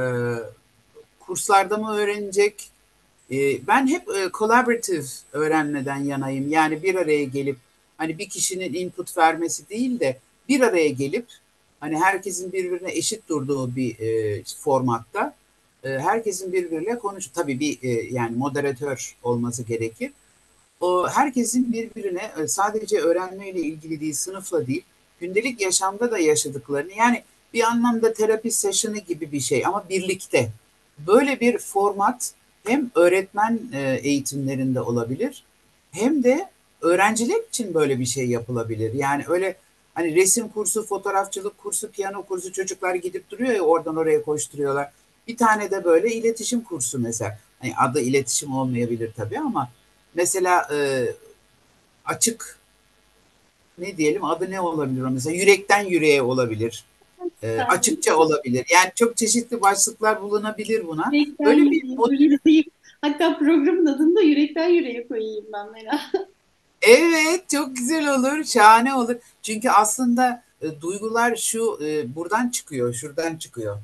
kurslarda 1.21 1.77
mı 1.77 1.97
öğrenecek? 1.97 2.71
Ben 3.67 3.87
hep 3.87 4.03
collaborative 4.35 5.05
öğrenmeden 5.33 6.05
yanayım. 6.05 6.51
Yani 6.51 6.83
bir 6.83 6.95
araya 6.95 7.25
gelip 7.25 7.57
hani 7.99 8.19
bir 8.19 8.29
kişinin 8.29 8.75
input 8.75 9.17
vermesi 9.17 9.69
değil 9.69 10.01
de 10.01 10.19
bir 10.49 10.61
araya 10.61 10.89
gelip 10.89 11.27
hani 11.81 11.99
herkesin 11.99 12.53
birbirine 12.53 12.93
eşit 12.93 13.29
durduğu 13.29 13.77
bir 13.77 13.97
formatta 14.61 15.35
herkesin 15.83 16.53
birbiriyle 16.53 16.99
konuş 16.99 17.27
tabii 17.27 17.61
bir 17.61 17.83
yani 18.13 18.37
moderatör 18.37 19.17
olması 19.23 19.63
gerekir. 19.63 20.13
O 20.81 21.09
herkesin 21.09 21.73
birbirine 21.73 22.31
sadece 22.47 22.99
öğrenmeyle 22.99 23.61
ilgili 23.61 24.01
değil, 24.01 24.15
sınıfla 24.15 24.67
değil, 24.67 24.83
gündelik 25.21 25.61
yaşamda 25.61 26.11
da 26.11 26.19
yaşadıklarını 26.19 26.93
yani 26.93 27.23
bir 27.55 27.63
anlamda 27.63 28.13
terapi 28.13 28.51
session'ı 28.51 28.99
gibi 28.99 29.33
bir 29.33 29.41
şey 29.41 29.67
ama 29.67 29.85
birlikte. 29.89 30.51
Böyle 30.99 31.41
bir 31.41 31.59
format 31.59 32.33
hem 32.65 32.91
öğretmen 32.95 33.61
e, 33.73 34.01
eğitimlerinde 34.03 34.81
olabilir 34.81 35.45
hem 35.91 36.25
de 36.25 36.51
öğrenciler 36.81 37.41
için 37.49 37.75
böyle 37.75 37.99
bir 37.99 38.07
şey 38.07 38.27
yapılabilir. 38.27 38.95
Yani 38.95 39.25
öyle 39.29 39.57
hani 39.97 40.15
resim 40.15 40.49
kursu, 40.49 40.87
fotoğrafçılık 40.87 41.59
kursu, 41.59 41.91
piyano 41.91 42.23
kursu 42.23 42.53
çocuklar 42.53 42.95
gidip 42.95 43.31
duruyor 43.31 43.53
ya 43.53 43.61
oradan 43.63 43.97
oraya 43.97 44.23
koşturuyorlar. 44.23 44.91
Bir 45.29 45.37
tane 45.37 45.71
de 45.71 45.85
böyle 45.85 46.15
iletişim 46.15 46.61
kursu 46.61 46.99
mesela. 46.99 47.39
Hani 47.61 47.73
adı 47.77 48.01
iletişim 48.01 48.57
olmayabilir 48.57 49.11
tabii 49.17 49.39
ama 49.39 49.69
mesela 50.15 50.69
e, 50.75 51.07
açık 52.05 52.59
ne 53.79 53.97
diyelim 53.97 54.25
adı 54.25 54.51
ne 54.51 54.61
olabilir 54.61 55.03
mesela 55.03 55.37
yürekten 55.37 55.85
yüreğe 55.85 56.23
olabilir. 56.23 56.85
E, 57.43 57.59
açıkça 57.61 58.17
olabilir. 58.17 58.67
Yani 58.75 58.93
çok 58.95 59.17
çeşitli 59.17 59.61
başlıklar 59.61 60.23
bulunabilir 60.23 60.87
buna. 60.89 61.11
Yürekten 61.13 61.47
Böyle 61.47 61.71
bir 61.71 61.83
Hatta 63.01 63.39
programın 63.39 63.87
adını 63.87 64.17
da 64.17 64.23
yürekten 64.23 64.69
yüreğe 64.69 65.09
koyayım 65.09 65.45
ben 65.53 65.73
Mela. 65.73 66.01
Evet, 66.83 67.49
çok 67.49 67.77
güzel 67.77 68.15
olur, 68.15 68.45
şahane 68.45 68.95
olur. 68.95 69.17
Çünkü 69.43 69.71
aslında 69.71 70.43
e, 70.63 70.81
duygular 70.81 71.37
şu 71.37 71.79
e, 71.85 72.15
buradan 72.15 72.49
çıkıyor, 72.49 72.95
şuradan 72.95 73.37
çıkıyor. 73.37 73.79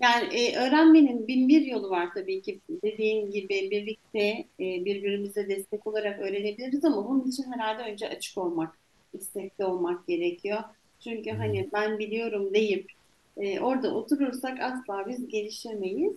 Yani 0.00 0.34
e, 0.34 0.56
öğrenmenin 0.56 1.28
bin 1.28 1.48
bir 1.48 1.66
yolu 1.66 1.90
var 1.90 2.08
tabii 2.14 2.42
ki. 2.42 2.60
Dediğin 2.84 3.30
gibi 3.30 3.68
birlikte 3.70 4.44
e, 4.60 4.84
birbirimize 4.84 5.48
destek 5.48 5.86
olarak 5.86 6.20
öğrenebiliriz 6.20 6.84
ama 6.84 7.08
bunun 7.08 7.28
için 7.28 7.52
herhalde 7.52 7.82
önce 7.82 8.08
açık 8.08 8.38
olmak, 8.38 8.78
istekli 9.14 9.64
olmak 9.64 10.06
gerekiyor. 10.06 10.62
Çünkü 11.04 11.30
hani 11.30 11.68
ben 11.72 11.98
biliyorum 11.98 12.54
deyip 12.54 12.92
e, 13.36 13.60
orada 13.60 13.94
oturursak 13.94 14.60
asla 14.60 15.08
biz 15.08 15.28
gelişemeyiz. 15.28 16.12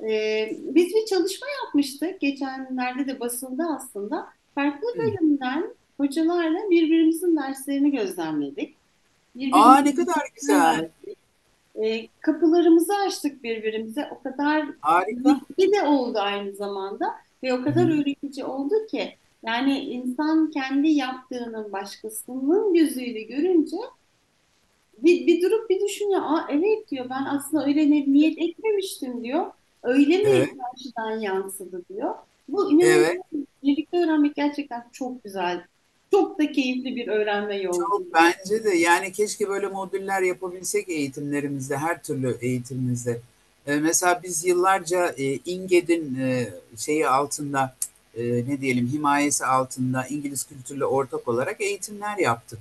E, 0.00 0.50
biz 0.62 0.94
bir 0.94 1.06
çalışma 1.06 1.46
yapmıştık. 1.64 2.20
Geçenlerde 2.20 3.06
de 3.06 3.20
basıldı 3.20 3.62
aslında. 3.76 4.35
Farklı 4.56 4.88
bölümden 4.98 5.74
hocalarla 5.96 6.58
birbirimizin 6.70 7.36
derslerini 7.36 7.90
gözlemledik. 7.90 8.76
Aa 9.52 9.78
ne 9.78 9.94
kadar 9.94 10.22
güzel. 10.34 10.90
E, 11.82 12.06
kapılarımızı 12.20 12.94
açtık 13.06 13.42
birbirimize. 13.42 14.08
O 14.10 14.22
kadar 14.22 14.66
Harika. 14.80 15.40
bir 15.58 15.72
de 15.72 15.82
oldu 15.82 16.18
aynı 16.18 16.52
zamanda 16.52 17.14
ve 17.42 17.54
o 17.54 17.62
kadar 17.62 18.00
öğretici 18.00 18.44
oldu 18.44 18.74
ki 18.90 19.16
yani 19.46 19.78
insan 19.78 20.50
kendi 20.50 20.88
yaptığının 20.88 21.72
başkasının 21.72 22.74
gözüyle 22.74 23.22
görünce 23.22 23.76
bir, 24.98 25.26
bir 25.26 25.42
durup 25.42 25.70
bir 25.70 25.80
düşünüyor. 25.80 26.20
Aa 26.24 26.46
evet 26.50 26.90
diyor 26.90 27.06
ben 27.10 27.24
aslında 27.24 27.66
öyle 27.66 27.90
niyet 27.90 28.38
etmemiştim 28.38 29.24
diyor. 29.24 29.46
Öyle 29.82 30.18
mi 30.18 30.28
evet. 30.28 30.50
karşıdan 30.58 31.20
yansıdı 31.20 31.82
diyor. 31.88 32.14
Bu 32.48 32.72
inanılmaz. 32.72 32.96
Evet. 32.96 33.20
Birlikte 33.62 33.96
öğrenmek 33.96 34.34
gerçekten 34.34 34.84
çok 34.92 35.24
güzel. 35.24 35.64
Çok 36.10 36.38
da 36.38 36.52
keyifli 36.52 36.96
bir 36.96 37.08
öğrenme 37.08 37.56
yolu. 37.56 37.76
Çok 37.76 38.14
bence 38.14 38.64
de 38.64 38.76
yani 38.76 39.12
keşke 39.12 39.48
böyle 39.48 39.66
modüller 39.66 40.22
yapabilsek 40.22 40.88
eğitimlerimizde, 40.88 41.76
her 41.76 42.02
türlü 42.02 42.38
eğitimimizde. 42.40 43.20
Ee, 43.66 43.76
mesela 43.76 44.20
biz 44.22 44.44
yıllarca 44.44 45.14
e, 45.18 45.38
İnged'in 45.44 46.18
e, 46.20 46.48
şeyi 46.76 47.08
altında 47.08 47.76
e, 48.14 48.22
ne 48.24 48.60
diyelim 48.60 48.86
himayesi 48.86 49.46
altında 49.46 50.06
İngiliz 50.06 50.44
kültürle 50.44 50.84
ortak 50.84 51.28
olarak 51.28 51.60
eğitimler 51.60 52.18
yaptık. 52.18 52.58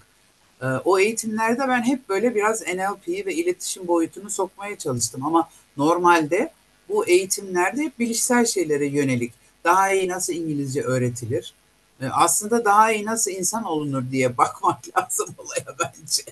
E, 0.62 0.66
o 0.66 1.00
eğitimlerde 1.00 1.68
ben 1.68 1.84
hep 1.84 2.10
böyle 2.10 2.36
biraz 2.36 2.62
NLP 2.62 3.08
ve 3.08 3.34
iletişim 3.34 3.88
boyutunu 3.88 4.30
sokmaya 4.30 4.78
çalıştım 4.78 5.26
ama 5.26 5.50
normalde 5.78 6.52
bu 6.90 7.08
eğitimlerde 7.08 7.82
hep 7.82 8.00
bilişsel 8.00 8.46
şeylere 8.46 8.86
yönelik 8.88 9.34
daha 9.66 9.94
iyi 9.94 10.10
nasıl 10.10 10.34
İngilizce 10.34 10.82
öğretilir, 10.82 11.54
e, 12.02 12.08
aslında 12.08 12.66
daha 12.66 12.92
iyi 12.92 13.06
nasıl 13.06 13.32
insan 13.32 13.64
olunur 13.64 14.04
diye 14.12 14.38
bakmak 14.38 14.80
lazım 14.98 15.36
olaya 15.38 15.76
bence. 15.80 16.24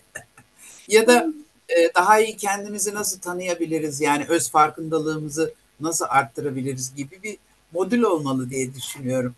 ya 0.87 1.07
da 1.07 1.33
e, 1.69 1.93
daha 1.95 2.19
iyi 2.19 2.37
kendimizi 2.37 2.93
nasıl 2.93 3.19
tanıyabiliriz 3.19 4.01
yani 4.01 4.25
öz 4.29 4.51
farkındalığımızı 4.51 5.53
nasıl 5.79 6.05
arttırabiliriz 6.09 6.95
gibi 6.95 7.23
bir 7.23 7.37
modül 7.71 8.01
olmalı 8.01 8.49
diye 8.49 8.73
düşünüyorum. 8.73 9.35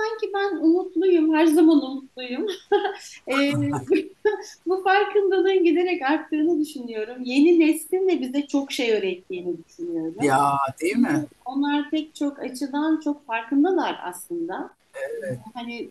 Sanki 0.00 0.32
ben 0.34 0.56
umutluyum, 0.56 1.34
her 1.34 1.46
zaman 1.46 1.82
umutluyum. 1.82 2.46
e, 3.28 3.52
bu 4.66 4.82
farkındalığın 4.82 5.64
giderek 5.64 6.02
arttığını 6.02 6.60
düşünüyorum. 6.60 7.16
Yeni 7.22 7.60
neslin 7.60 8.08
de 8.08 8.20
bize 8.20 8.46
çok 8.46 8.72
şey 8.72 8.92
öğrettiğini 8.92 9.54
düşünüyorum. 9.64 10.14
Ya 10.22 10.58
değil 10.80 10.96
mi? 10.96 11.24
Onlar 11.44 11.90
pek 11.90 12.14
çok 12.14 12.38
açıdan 12.38 13.00
çok 13.04 13.26
farkındalar 13.26 14.00
aslında. 14.04 14.70
Evet. 14.94 15.38
Hani 15.54 15.90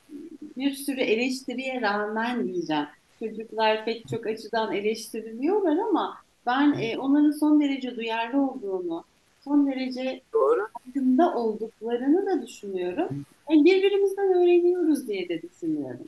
bir 0.58 0.72
sürü 0.72 1.02
eleştiriye 1.02 1.82
rağmen 1.82 2.48
diyeceğim. 2.48 2.86
Çocuklar 3.19 3.86
pek 3.86 4.08
çok 4.08 4.28
açıdan 4.28 4.74
eleştiriliyorlar 4.74 5.78
ama 5.78 6.17
ben 6.45 6.76
e, 6.80 6.98
onların 6.98 7.32
son 7.32 7.62
derece 7.62 7.95
duyarlı 7.95 8.41
olduğunu, 8.41 9.04
son 9.43 9.67
derece 9.67 10.22
Doğru. 10.34 10.67
Farkında 11.17 11.39
olduklarını 11.39 12.26
da 12.26 12.48
düşünüyorum. 12.48 13.26
Yani 13.50 13.65
birbirimizden 13.65 14.34
öğreniyoruz 14.34 15.08
diye 15.08 15.30
de 15.30 15.41
düşünüyorum. 15.41 16.08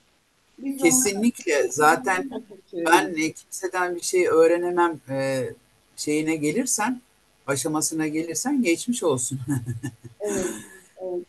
Biz 0.57 0.81
Kesinlikle. 0.81 1.67
Zaten 1.71 2.29
ben 2.73 3.15
kimseden 3.15 3.95
bir 3.95 4.01
şey 4.01 4.27
öğrenemem 4.27 4.99
e, 5.09 5.49
şeyine 5.95 6.35
gelirsen, 6.35 7.01
aşamasına 7.47 8.07
gelirsen 8.07 8.63
geçmiş 8.63 9.03
olsun. 9.03 9.39
evet. 10.19 10.45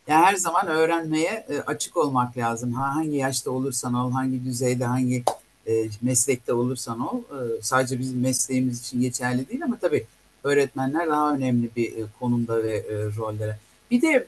Yani 0.07 0.25
her 0.25 0.35
zaman 0.35 0.67
öğrenmeye 0.67 1.45
e, 1.49 1.59
açık 1.59 1.97
olmak 1.97 2.37
lazım. 2.37 2.73
Hangi 2.73 3.17
yaşta 3.17 3.51
olursan 3.51 3.93
ol, 3.93 4.11
hangi 4.11 4.45
düzeyde, 4.45 4.85
hangi 4.85 5.23
e, 5.67 5.89
meslekte 6.01 6.53
olursan 6.53 6.99
ol. 6.99 7.19
E, 7.19 7.61
sadece 7.61 7.99
bizim 7.99 8.21
mesleğimiz 8.21 8.81
için 8.81 9.01
geçerli 9.01 9.49
değil 9.49 9.63
ama 9.63 9.77
tabii 9.81 10.05
öğretmenler 10.43 11.07
daha 11.07 11.33
önemli 11.33 11.69
bir 11.75 11.93
konumda 12.19 12.63
ve 12.63 12.83
rollere. 13.17 13.57
Bir 13.91 14.01
de 14.01 14.27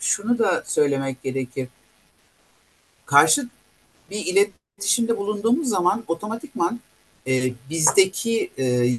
şunu 0.00 0.38
da 0.38 0.62
söylemek 0.66 1.22
gerekir. 1.22 1.68
Karşı 3.06 3.48
bir 4.10 4.26
iletişim 4.26 4.66
iletişimde 4.78 5.16
bulunduğumuz 5.16 5.68
zaman 5.68 6.04
otomatikman 6.06 6.80
e, 7.26 7.52
bizdeki 7.70 8.50
e, 8.58 8.96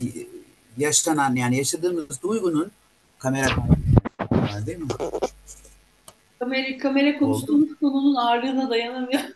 yaşanan 0.78 1.36
yani 1.36 1.58
yaşadığımız 1.58 2.22
duygunun 2.22 2.72
kamera 3.20 3.48
değil 4.66 4.78
mi? 4.78 4.88
Kamera, 6.40 6.78
kamera 6.78 7.20
konuştuğumuz 7.20 7.70
Oldu. 7.70 7.78
konunun 7.80 8.16
ağırlığına 8.16 8.70
dayanamıyor. 8.70 9.22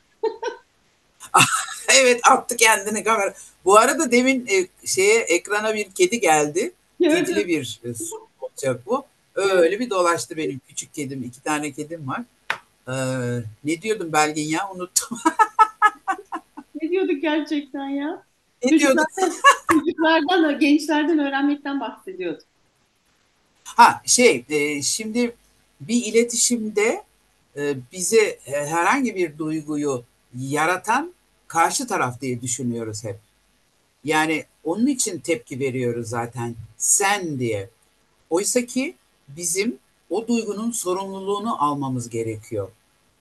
evet 2.02 2.22
attı 2.30 2.58
kendini 2.58 3.04
kamera. 3.04 3.34
Bu 3.66 3.78
arada 3.78 4.12
demin 4.12 4.48
e, 4.48 4.88
şeye 4.88 5.20
ekrana 5.20 5.74
bir 5.74 5.92
kedi 5.92 6.20
geldi. 6.20 6.72
Kedili 7.02 7.48
bir 7.48 7.82
e, 7.86 7.90
olacak 8.42 8.86
bu. 8.86 9.06
Öyle 9.36 9.80
bir 9.80 9.90
dolaştı 9.90 10.38
benim 10.38 10.62
küçük 10.68 10.94
kedim. 10.94 11.24
iki 11.24 11.42
tane 11.44 11.72
kedim 11.72 12.08
var. 12.08 12.22
Ee, 12.88 12.94
ne 13.64 13.82
diyordum 13.82 14.14
Belgin 14.14 14.50
ya 14.50 14.72
unuttum. 14.76 15.18
ne 16.82 16.90
diyorduk 16.90 17.22
gerçekten 17.22 17.90
ya? 17.90 18.24
Ne 18.64 18.80
diyorduk? 18.80 19.06
Çocuklardan, 19.72 20.60
gençlerden 20.60 21.20
öğrenmekten 21.20 21.80
bahsediyorduk. 21.80 22.44
Ha 23.64 24.02
şey 24.06 24.46
e, 24.50 24.82
şimdi 24.82 25.36
bir 25.82 26.06
iletişimde 26.06 27.04
e, 27.58 27.76
bize 27.92 28.40
herhangi 28.46 29.16
bir 29.16 29.38
duyguyu 29.38 30.04
yaratan 30.40 31.14
karşı 31.48 31.88
taraf 31.88 32.22
diye 32.22 32.42
düşünüyoruz 32.42 33.04
hep. 33.04 33.18
Yani 34.04 34.46
onun 34.64 34.88
için 34.88 35.20
tepki 35.20 35.60
veriyoruz 35.60 36.10
zaten 36.10 36.56
sen 36.78 37.40
diye. 37.40 37.70
Oysa 38.30 38.66
ki 38.66 38.96
bizim 39.28 39.78
o 40.10 40.28
duygunun 40.28 40.72
sorumluluğunu 40.72 41.64
almamız 41.64 42.10
gerekiyor. 42.10 42.70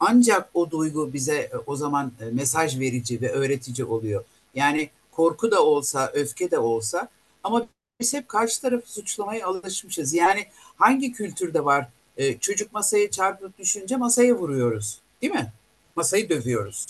Ancak 0.00 0.50
o 0.54 0.70
duygu 0.70 1.12
bize 1.12 1.36
e, 1.36 1.56
o 1.66 1.76
zaman 1.76 2.12
e, 2.20 2.24
mesaj 2.24 2.80
verici 2.80 3.20
ve 3.20 3.32
öğretici 3.32 3.84
oluyor. 3.84 4.24
Yani 4.54 4.90
korku 5.12 5.50
da 5.50 5.64
olsa, 5.64 6.10
öfke 6.14 6.50
de 6.50 6.58
olsa 6.58 7.08
ama 7.44 7.66
biz 8.00 8.14
hep 8.14 8.28
karşı 8.28 8.60
tarafı 8.60 8.92
suçlamaya 8.92 9.46
alışmışız. 9.46 10.14
Yani 10.14 10.46
hangi 10.76 11.12
kültürde 11.12 11.64
var? 11.64 11.88
Ee, 12.16 12.38
çocuk 12.38 12.72
masaya 12.72 13.10
çarpıp 13.10 13.58
düşünce 13.58 13.96
masaya 13.96 14.34
vuruyoruz. 14.34 15.00
Değil 15.22 15.32
mi? 15.32 15.52
Masayı 15.96 16.28
dövüyoruz. 16.28 16.86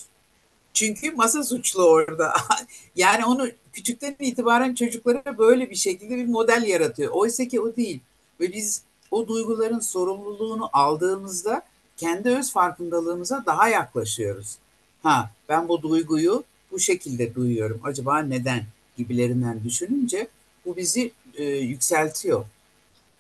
Çünkü 0.75 1.11
masa 1.11 1.45
suçlu 1.45 1.85
orada. 1.85 2.33
yani 2.97 3.25
onu 3.25 3.49
küçükten 3.73 4.17
itibaren 4.21 4.75
çocuklara 4.75 5.39
böyle 5.39 5.71
bir 5.71 5.77
şekilde 5.77 6.17
bir 6.17 6.27
model 6.27 6.63
yaratıyor. 6.63 7.13
Oysa 7.13 7.45
ki 7.45 7.61
o 7.61 7.77
değil. 7.77 8.01
Ve 8.41 8.53
biz 8.53 8.83
o 9.11 9.29
duyguların 9.29 9.81
sorumluluğunu 9.81 10.71
aldığımızda 10.73 11.63
kendi 11.97 12.29
öz 12.29 12.53
farkındalığımıza 12.53 13.43
daha 13.47 13.69
yaklaşıyoruz. 13.69 14.57
Ha 15.03 15.31
ben 15.49 15.69
bu 15.69 15.83
duyguyu 15.83 16.45
bu 16.73 16.79
şekilde 16.79 17.35
duyuyorum. 17.35 17.81
Acaba 17.85 18.19
neden 18.19 18.65
gibilerinden 18.97 19.65
düşününce 19.65 20.29
bu 20.67 20.77
bizi 20.77 21.13
e, 21.35 21.45
yükseltiyor. 21.45 22.45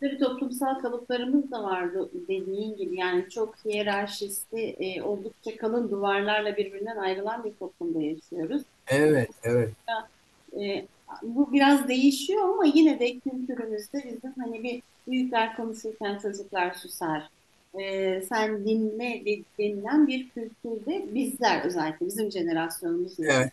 Tabii 0.00 0.18
toplumsal 0.18 0.74
kalıplarımız 0.74 1.50
da 1.50 1.62
vardı 1.62 2.10
dediğin 2.28 2.76
gibi 2.76 2.96
yani 2.96 3.30
çok 3.30 3.54
hiyerarşisi 3.64 4.58
e, 4.58 5.02
oldukça 5.02 5.56
kalın 5.56 5.90
duvarlarla 5.90 6.56
birbirinden 6.56 6.96
ayrılan 6.96 7.44
bir 7.44 7.52
toplumda 7.52 8.02
yaşıyoruz. 8.02 8.62
Evet, 8.88 9.30
evet. 9.42 9.70
E, 10.60 10.86
bu 11.22 11.52
biraz 11.52 11.88
değişiyor 11.88 12.42
ama 12.42 12.64
yine 12.64 13.00
de 13.00 13.18
kültürümüzde 13.18 13.98
bizim 14.04 14.32
hani 14.38 14.62
bir 14.62 14.82
büyükler 15.08 15.56
konuşurken 15.56 16.18
çocuklar 16.18 16.74
susar. 16.74 17.28
E, 17.74 18.20
sen 18.22 18.64
dinle 18.64 19.22
denilen 19.58 20.06
bir 20.06 20.28
kültürde 20.28 21.14
bizler 21.14 21.64
özellikle 21.64 22.06
bizim 22.06 22.30
jenerasyonumuz. 22.30 23.20
Evet. 23.20 23.52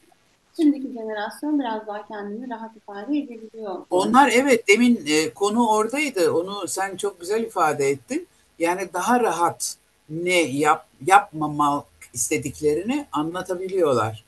Şimdiki 0.58 0.93
jenerasyon 0.93 1.60
biraz 1.60 1.88
daha 1.88 2.08
kendini 2.08 2.50
rahat 2.50 2.78
ifade 2.78 3.17
edebiliyor. 3.17 3.86
Onlar 3.89 4.32
evet 4.34 4.67
demin 4.67 5.04
e, 5.08 5.30
konu 5.30 5.70
oradaydı. 5.70 6.32
Onu 6.32 6.67
sen 6.67 6.98
çok 6.98 7.20
güzel 7.20 7.43
ifade 7.43 7.89
ettin. 7.89 8.28
Yani 8.60 8.89
daha 8.93 9.20
rahat 9.20 9.76
ne 10.10 10.41
yap 10.41 10.88
yapmamak 11.06 11.86
istediklerini 12.13 13.06
anlatabiliyorlar. 13.12 14.26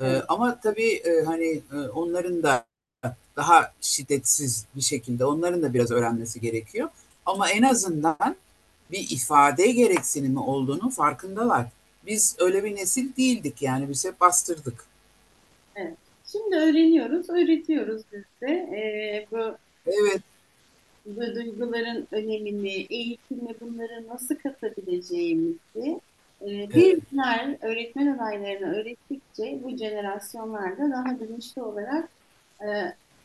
E, 0.00 0.06
evet. 0.06 0.22
Ee, 0.22 0.24
ama 0.28 0.60
tabii 0.60 0.92
e, 0.92 1.22
hani 1.24 1.62
e, 1.72 1.76
onların 1.94 2.42
da 2.42 2.64
daha 3.36 3.72
şiddetsiz 3.80 4.66
bir 4.76 4.80
şekilde 4.80 5.24
onların 5.24 5.62
da 5.62 5.74
biraz 5.74 5.90
öğrenmesi 5.90 6.40
gerekiyor. 6.40 6.88
Ama 7.26 7.50
en 7.50 7.62
azından 7.62 8.36
bir 8.90 9.10
ifade 9.10 9.66
gereksinimi 9.66 10.40
olduğunu 10.40 10.90
farkındalar. 10.90 11.66
Biz 12.06 12.36
öyle 12.38 12.64
bir 12.64 12.76
nesil 12.76 13.16
değildik 13.16 13.62
yani 13.62 13.88
biz 13.88 14.04
hep 14.04 14.20
bastırdık. 14.20 14.89
Evet. 15.76 15.96
Şimdi 16.32 16.56
öğreniyoruz, 16.56 17.30
öğretiyoruz 17.30 18.02
biz 18.12 18.22
de. 18.42 18.52
Ee, 18.52 19.26
bu 19.32 19.56
Evet. 19.86 20.20
bu 21.06 21.34
duyguların 21.34 22.06
önemini, 22.12 22.86
eğitime 22.90 23.54
bunları 23.60 24.08
nasıl 24.08 24.34
katabileceğimizi 24.34 26.00
e, 26.42 26.68
bizler 26.74 27.56
öğretmen 27.60 28.06
adaylarına 28.06 28.66
öğrettikçe 28.66 29.60
bu 29.64 29.76
jenerasyonlarda 29.76 30.90
daha 30.90 31.20
bilinçli 31.20 31.62
olarak 31.62 32.08
e, 32.60 32.66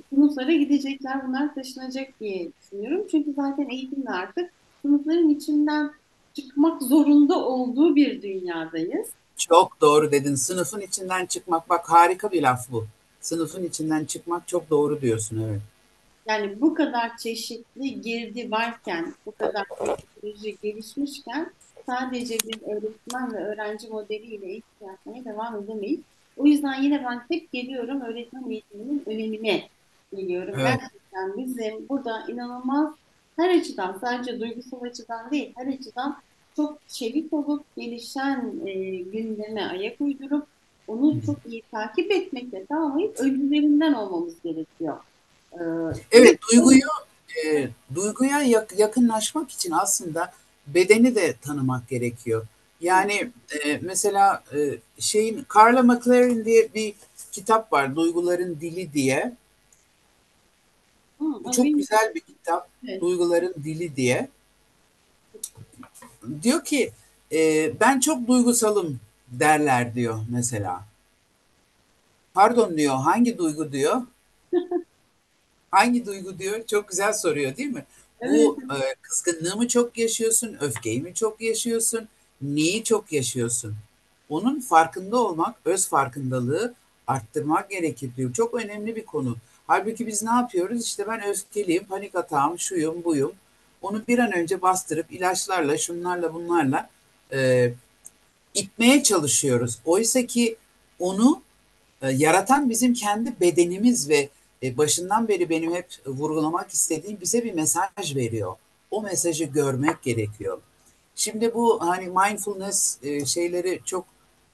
sınıflara 0.10 0.54
gidecekler, 0.54 1.28
bunlar 1.28 1.56
taşınacak 1.56 2.20
diye 2.20 2.50
düşünüyorum. 2.62 3.08
Çünkü 3.12 3.34
zaten 3.34 3.70
eğitimde 3.70 4.10
artık 4.10 4.52
sınıfların 4.82 5.30
içinden 5.30 5.92
çıkmak 6.34 6.82
zorunda 6.82 7.46
olduğu 7.48 7.96
bir 7.96 8.22
dünyadayız. 8.22 9.08
Çok 9.38 9.82
doğru 9.82 10.12
dedin. 10.12 10.36
Sınıfın 10.36 10.82
içinden 10.82 11.26
çıkmak 11.26 11.70
bak 11.70 11.90
harika 11.90 12.32
bir 12.32 12.42
laf 12.42 12.72
bu. 12.72 12.88
Sınıfın 13.22 13.64
içinden 13.64 14.06
çıkmak 14.06 14.48
çok 14.48 14.70
doğru 14.70 15.02
diyorsun 15.02 15.44
evet. 15.50 15.62
Yani 16.28 16.62
bu 16.62 16.74
kadar 16.74 17.18
çeşitli 17.18 18.02
girdi 18.02 18.52
varken, 18.52 19.14
bu 19.26 19.32
kadar 19.32 19.66
teknoloji 19.66 20.58
gelişmişken 20.64 21.52
sadece 21.86 22.38
bir 22.40 22.62
öğretmen 22.62 23.34
ve 23.34 23.38
öğrenci 23.38 23.88
modeliyle 23.88 24.46
eğitim 24.46 24.88
yapmaya 24.88 25.26
devam 25.26 25.64
edemeyiz. 25.64 26.00
O 26.38 26.46
yüzden 26.46 26.82
yine 26.82 27.06
ben 27.06 27.22
hep 27.30 27.52
geliyorum 27.52 28.02
öğretmen 28.02 28.50
eğitiminin 28.50 29.04
önemine 29.06 29.70
geliyorum. 30.16 30.56
Evet. 30.60 30.68
Gerçekten 30.68 31.38
bizim 31.38 31.90
burada 31.90 32.26
inanılmaz 32.28 32.94
her 33.36 33.60
açıdan 33.60 33.98
sadece 34.02 34.40
duygusal 34.40 34.82
açıdan 34.82 35.32
değil 35.32 35.54
her 35.56 35.68
açıdan 35.68 36.18
çok 36.56 36.88
çevik 36.88 37.34
olup 37.34 37.76
gelişen 37.78 38.54
e, 38.66 38.96
gündeme 38.96 39.66
ayak 39.66 40.02
uydurup 40.02 40.48
onu 40.88 41.26
çok 41.26 41.38
iyi 41.48 41.64
takip 41.72 42.12
etmekle 42.12 42.66
kalmayıp 42.66 43.20
öncülerinden 43.20 43.94
olmamız 43.94 44.34
gerekiyor. 44.44 44.98
Ee, 45.54 45.58
evet, 46.12 46.40
duyguyu 46.52 46.82
e, 47.46 47.68
duyguya 47.96 48.42
yak, 48.42 48.80
yakınlaşmak 48.80 49.52
için 49.52 49.72
aslında 49.72 50.34
bedeni 50.68 51.16
de 51.16 51.36
tanımak 51.42 51.90
gerekiyor. 51.90 52.46
Yani 52.82 53.32
e, 53.64 53.80
mesela 53.82 54.44
e, 54.54 54.78
şeyin 55.00 55.46
Carla 55.56 55.84
McLaren 55.84 56.46
diye 56.46 56.74
bir 56.76 56.94
kitap 57.32 57.74
var, 57.74 57.96
Duyguların 57.96 58.58
Dili 58.62 58.94
diye. 58.94 59.34
Hı, 61.20 61.26
çok 61.56 61.66
güzel 61.66 62.14
bir 62.16 62.20
kitap, 62.20 62.68
evet. 62.88 63.02
Duyguların 63.02 63.54
Dili 63.64 63.96
diye 63.96 64.28
diyor 66.44 66.66
ki 66.66 66.92
e, 67.32 67.72
ben 67.80 68.00
çok 68.00 68.28
duygusalım 68.28 69.00
derler 69.28 69.96
diyor 69.96 70.20
mesela. 70.30 70.84
Pardon 72.34 72.78
diyor 72.78 72.96
hangi 72.96 73.38
duygu 73.38 73.72
diyor? 73.72 74.02
hangi 75.72 76.06
duygu 76.06 76.40
diyor? 76.40 76.66
Çok 76.68 76.90
güzel 76.90 77.14
soruyor 77.14 77.58
değil 77.58 77.70
mi? 77.70 77.86
Evet. 78.22 78.40
Bu 78.46 78.58
e, 78.74 78.96
kızgınlığı 79.02 79.56
mı 79.56 79.68
çok 79.68 79.98
yaşıyorsun, 79.98 80.58
öfkeyi 80.62 81.02
mi 81.02 81.14
çok 81.14 81.42
yaşıyorsun, 81.42 82.08
neyi 82.42 82.84
çok 82.84 83.12
yaşıyorsun? 83.12 83.76
Onun 84.30 84.60
farkında 84.60 85.18
olmak, 85.18 85.56
öz 85.66 85.88
farkındalığı 85.88 86.74
arttırmak 87.08 87.70
gerekir 87.70 88.12
diyor. 88.18 88.34
Çok 88.34 88.54
önemli 88.54 88.96
bir 88.96 89.06
konu. 89.06 89.38
Halbuki 89.68 90.08
biz 90.08 90.24
ne 90.24 90.32
yapıyoruz? 90.32 90.84
İşte 90.84 91.08
ben 91.08 91.28
öfkeliyim, 91.28 91.86
panik 91.86 92.16
atağım, 92.16 92.60
şuyum, 92.60 93.04
buyum 93.04 93.34
onu 93.86 94.08
bir 94.08 94.20
an 94.20 94.32
önce 94.32 94.62
bastırıp 94.62 95.14
ilaçlarla, 95.14 95.78
şunlarla, 95.78 96.34
bunlarla 96.34 96.90
e, 97.34 97.72
itmeye 98.54 99.04
çalışıyoruz. 99.04 99.80
Oysa 99.86 100.26
ki 100.26 100.56
onu 101.00 101.42
e, 102.02 102.12
yaratan 102.12 102.70
bizim 102.70 102.94
kendi 102.94 103.40
bedenimiz 103.42 104.10
ve 104.10 104.30
e, 104.64 104.78
başından 104.78 105.28
beri 105.28 105.50
benim 105.50 105.74
hep 105.76 105.88
vurgulamak 106.06 106.70
istediğim 106.70 107.22
bize 107.22 107.44
bir 107.44 107.54
mesaj 107.54 108.16
veriyor. 108.16 108.56
O 108.92 109.02
mesajı 109.02 109.44
görmek 109.44 110.02
gerekiyor. 110.04 110.62
Şimdi 111.16 111.54
bu 111.54 111.88
hani 111.88 112.08
mindfulness 112.08 112.98
e, 113.04 113.26
şeyleri 113.26 113.82
çok 113.86 114.06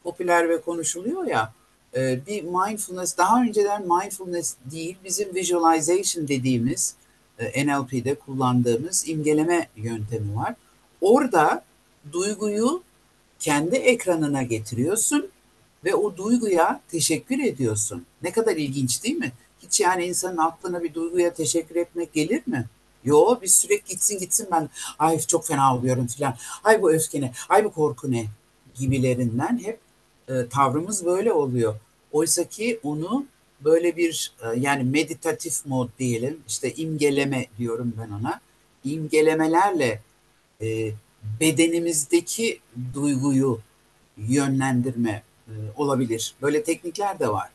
popüler 0.03 0.49
ve 0.49 0.61
konuşuluyor 0.61 1.23
ya. 1.27 1.53
E, 1.95 2.25
bir 2.27 2.43
mindfulness 2.43 3.17
daha 3.17 3.41
önceden 3.41 3.81
mindfulness 3.81 4.55
değil 4.71 4.97
bizim 5.03 5.35
visualization 5.35 6.27
dediğimiz 6.27 6.95
NLP'de 7.45 8.15
kullandığımız 8.15 9.09
imgeleme 9.09 9.67
yöntemi 9.75 10.35
var. 10.35 10.55
Orada 11.01 11.63
duyguyu 12.11 12.83
kendi 13.39 13.75
ekranına 13.75 14.43
getiriyorsun 14.43 15.29
ve 15.85 15.95
o 15.95 16.17
duyguya 16.17 16.81
teşekkür 16.91 17.39
ediyorsun. 17.39 18.05
Ne 18.23 18.31
kadar 18.31 18.55
ilginç 18.55 19.03
değil 19.03 19.17
mi? 19.17 19.31
Hiç 19.63 19.79
yani 19.79 20.05
insanın 20.05 20.37
aklına 20.37 20.83
bir 20.83 20.93
duyguya 20.93 21.33
teşekkür 21.33 21.75
etmek 21.75 22.13
gelir 22.13 22.41
mi? 22.45 22.65
Yo 23.03 23.39
biz 23.41 23.53
sürekli 23.53 23.91
gitsin 23.91 24.19
gitsin 24.19 24.47
ben 24.51 24.69
ay 24.99 25.19
çok 25.19 25.45
fena 25.45 25.75
oluyorum 25.75 26.07
filan. 26.07 26.35
Ay 26.63 26.81
bu 26.81 26.91
öfke 26.91 27.21
ne? 27.21 27.31
Ay 27.49 27.65
bu 27.65 27.71
korku 27.73 28.11
ne? 28.11 28.25
Gibilerinden 28.75 29.61
hep 29.63 29.79
e, 30.29 30.47
tavrımız 30.49 31.05
böyle 31.05 31.33
oluyor. 31.33 31.75
Oysa 32.11 32.43
ki 32.43 32.79
onu 32.83 33.25
böyle 33.65 33.97
bir 33.97 34.33
e, 34.43 34.59
yani 34.59 34.83
meditatif 34.83 35.65
mod 35.65 35.89
diyelim 35.99 36.39
işte 36.47 36.73
imgeleme 36.73 37.45
diyorum 37.57 37.93
ben 37.99 38.11
ona. 38.11 38.39
İmgelemelerle 38.83 39.99
e, 40.61 40.91
bedenimizdeki 41.39 42.59
duyguyu 42.93 43.59
yönlendirme 44.17 45.23
e, 45.47 45.53
olabilir. 45.77 46.35
Böyle 46.41 46.63
teknikler 46.63 47.19
de 47.19 47.27
var. 47.27 47.49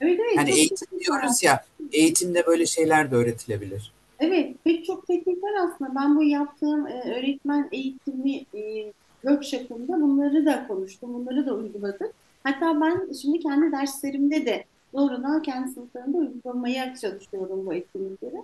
Evet 0.00 0.20
evet 0.20 0.38
Hani 0.38 0.50
eğitim 0.50 1.00
diyoruz 1.00 1.42
ya, 1.42 1.64
eğitimde 1.92 2.46
böyle 2.46 2.66
şeyler 2.66 3.10
de 3.10 3.14
öğretilebilir. 3.14 3.92
Evet 4.20 4.56
pek 4.64 4.84
çok 4.84 5.06
teknik 5.06 5.42
var 5.42 5.52
aslında. 5.54 5.94
Ben 5.94 6.16
bu 6.16 6.22
yaptığım 6.22 6.86
e, 6.86 7.18
öğretmen 7.18 7.68
eğitimi 7.72 8.36
e, 8.54 8.92
workshop'ında 9.22 10.00
bunları 10.00 10.46
da 10.46 10.66
konuştum. 10.68 11.14
Bunları 11.14 11.46
da 11.46 11.54
uyguladık. 11.54 12.12
Hatta 12.44 12.80
ben 12.80 13.12
şimdi 13.22 13.40
kendi 13.40 13.72
derslerimde 13.72 14.46
de 14.46 14.64
doğrudan 14.94 15.42
kendi 15.42 15.72
sınıflarımda 15.72 16.18
uygulamaya 16.18 16.94
çalışıyorum 16.96 17.66
bu 17.66 17.74
etkinlikleri. 17.74 18.42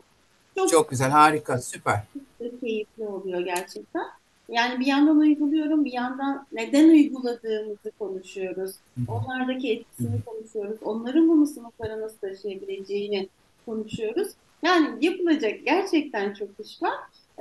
Çok 0.57 0.69
Çok 0.71 0.91
güzel, 0.91 1.11
harika, 1.11 1.59
süper. 1.59 1.97
da 2.41 2.61
keyifli 2.61 3.07
oluyor 3.07 3.41
gerçekten. 3.41 4.05
Yani 4.49 4.81
bir 4.81 4.87
yandan 4.87 5.19
uyguluyorum, 5.19 5.85
bir 5.85 5.93
yandan 5.93 6.47
neden 6.53 6.89
uyguladığımızı 6.89 7.91
konuşuyoruz. 7.99 8.75
Onlardaki 9.09 9.73
etkisini 9.73 10.23
konuşuyoruz. 10.27 10.79
Onların 10.83 11.29
bunu 11.29 11.47
sınıflara 11.47 12.01
nasıl 12.01 12.17
taşıyabileceğini 12.17 13.29
konuşuyoruz. 13.67 14.29
Yani 14.63 15.05
yapılacak 15.05 15.65
gerçekten 15.65 16.35
çok 16.35 16.49
iş 16.65 16.83
var. 16.83 16.95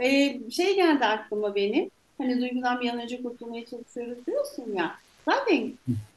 Ee, 0.03 0.39
şey 0.51 0.76
geldi 0.76 1.06
aklıma 1.06 1.56
benim. 1.56 1.89
Hani 2.18 2.41
duygudan 2.41 2.82
bir 2.82 2.89
an 2.89 2.99
önce 3.01 3.24
kurtulmaya 3.24 3.66
çalışıyoruz 3.66 4.26
diyorsun 4.28 4.76
ya. 4.76 4.95
Zaten 5.26 5.74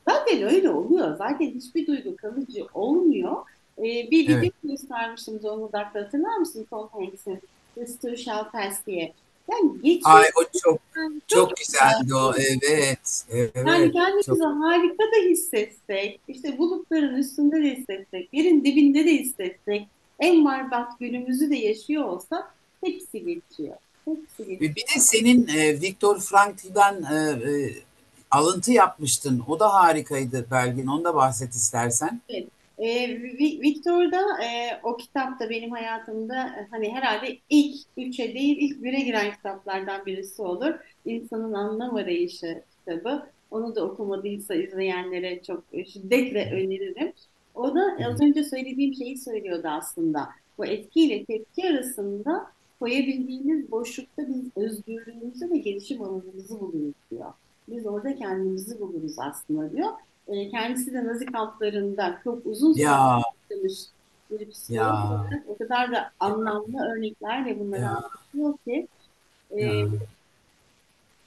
zaten 0.08 0.42
öyle 0.42 0.70
oluyor. 0.70 1.16
Zaten 1.16 1.46
hiçbir 1.46 1.86
duygu 1.86 2.16
kalıcı 2.16 2.66
olmuyor. 2.74 3.36
Ee, 3.78 3.82
bir 3.82 4.28
video 4.28 4.38
Evet. 4.38 4.52
göstermiştim 4.64 5.40
Zonguldak'ta 5.40 6.00
hatırlar 6.00 6.36
mısın 6.36 6.66
Tom 6.70 6.88
Hanks'in 6.88 7.40
This 7.74 7.98
Too 7.98 8.16
Shall 8.16 8.50
Pass 8.50 8.86
diye. 8.86 9.12
Yani 9.50 9.72
geçiyor. 9.82 10.14
Ay 10.16 10.24
o 10.36 10.58
çok 10.62 10.80
Yani 10.96 11.20
çok 11.26 11.48
çok 11.48 11.56
güzeldi 11.56 12.14
o. 12.14 12.32
Evet, 12.70 13.24
yani 13.30 13.50
evet. 13.54 13.94
Çok 13.94 14.02
kendimizi 14.02 14.44
harika 14.44 15.04
da 15.04 15.28
hissetsek, 15.30 16.20
işte 16.28 16.58
bulutların 16.58 17.16
üstünde 17.16 17.62
de 17.62 17.76
hissetsek, 17.76 18.28
yerin 18.32 18.64
dibinde 18.64 19.04
de 19.04 19.10
hissetsek, 19.10 19.86
en 20.18 20.44
berbat 20.44 20.98
günümüzü 20.98 21.50
de 21.50 21.56
yaşıyor 21.56 22.04
olsak 22.04 22.54
hepsi 22.84 23.18
geçiyor. 23.24 23.76
Hepsi 24.04 24.60
bir 24.60 24.68
geçiyor. 24.68 24.74
de 24.74 25.00
senin 25.00 25.48
e, 25.48 25.80
Viktor 25.80 26.20
Frankl'dan 26.20 27.02
e, 27.02 27.50
e, 27.50 27.72
alıntı 28.30 28.72
yapmıştın. 28.72 29.42
O 29.48 29.60
da 29.60 29.74
harikaydı 29.74 30.46
Belgin. 30.50 30.86
Onu 30.86 31.04
da 31.04 31.14
bahset 31.14 31.54
istersen. 31.54 32.20
Evet. 32.28 32.48
Ee, 32.78 33.08
Vi- 33.38 33.60
Victor'da 33.62 34.42
e, 34.44 34.80
o 34.82 34.96
kitap 34.96 35.40
da 35.40 35.50
benim 35.50 35.70
hayatımda 35.70 36.42
e, 36.46 36.66
hani 36.70 36.92
herhalde 36.94 37.38
ilk 37.50 37.76
üçe 37.96 38.34
değil 38.34 38.56
ilk 38.60 38.82
bire 38.82 39.00
giren 39.00 39.32
kitaplardan 39.34 40.06
birisi 40.06 40.42
olur. 40.42 40.74
İnsanın 41.04 41.52
Anlam 41.52 41.94
Arayışı 41.96 42.62
kitabı. 42.78 43.26
Onu 43.50 43.74
da 43.76 43.84
okumadıysa 43.84 44.54
izleyenlere 44.54 45.42
çok 45.42 45.64
e, 45.72 45.84
şiddetle 45.84 46.50
öneririm. 46.52 47.12
O 47.54 47.74
da 47.74 47.80
az 48.10 48.20
önce 48.20 48.44
söylediğim 48.44 48.94
şeyi 48.94 49.18
söylüyordu 49.18 49.68
aslında. 49.68 50.28
Bu 50.58 50.66
etki 50.66 51.00
ile 51.00 51.24
tepki 51.24 51.68
arasında 51.68 52.52
koyabildiğimiz 52.80 53.70
boşlukta 53.70 54.28
biz 54.28 54.44
özgürlüğümüzü 54.56 55.50
ve 55.50 55.56
gelişim 55.58 56.02
alanımızı 56.02 56.60
buluruz 56.60 56.94
diyor. 57.10 57.32
Biz 57.70 57.86
orada 57.86 58.16
kendimizi 58.16 58.80
buluruz 58.80 59.18
aslında 59.18 59.72
diyor. 59.72 59.88
E, 60.28 60.50
kendisi 60.50 60.92
de 60.92 61.04
Nazi 61.04 61.26
kamplarında 61.26 62.20
çok 62.24 62.46
uzun 62.46 62.72
süre 62.72 62.82
Ya, 62.82 63.22
yaşamış 63.50 63.78
bir 64.30 64.50
psikolog 64.50 64.80
olarak 64.80 65.42
o 65.48 65.58
kadar 65.58 65.92
da 65.92 66.10
anlamlı 66.20 66.92
örneklerle 66.92 67.60
bunları 67.60 67.80
ya, 67.80 67.96
anlatıyor 67.96 68.54
ki 68.64 68.88
e, 69.50 69.64
ya. 69.66 69.86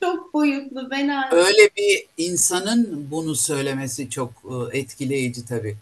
çok 0.02 0.34
boyutlu. 0.34 0.92
Ben 0.92 1.32
Öyle 1.32 1.70
bir 1.78 2.08
insanın 2.18 3.08
bunu 3.12 3.36
söylemesi 3.36 4.10
çok 4.10 4.30
e, 4.30 4.78
etkileyici 4.78 5.46
tabii. 5.46 5.78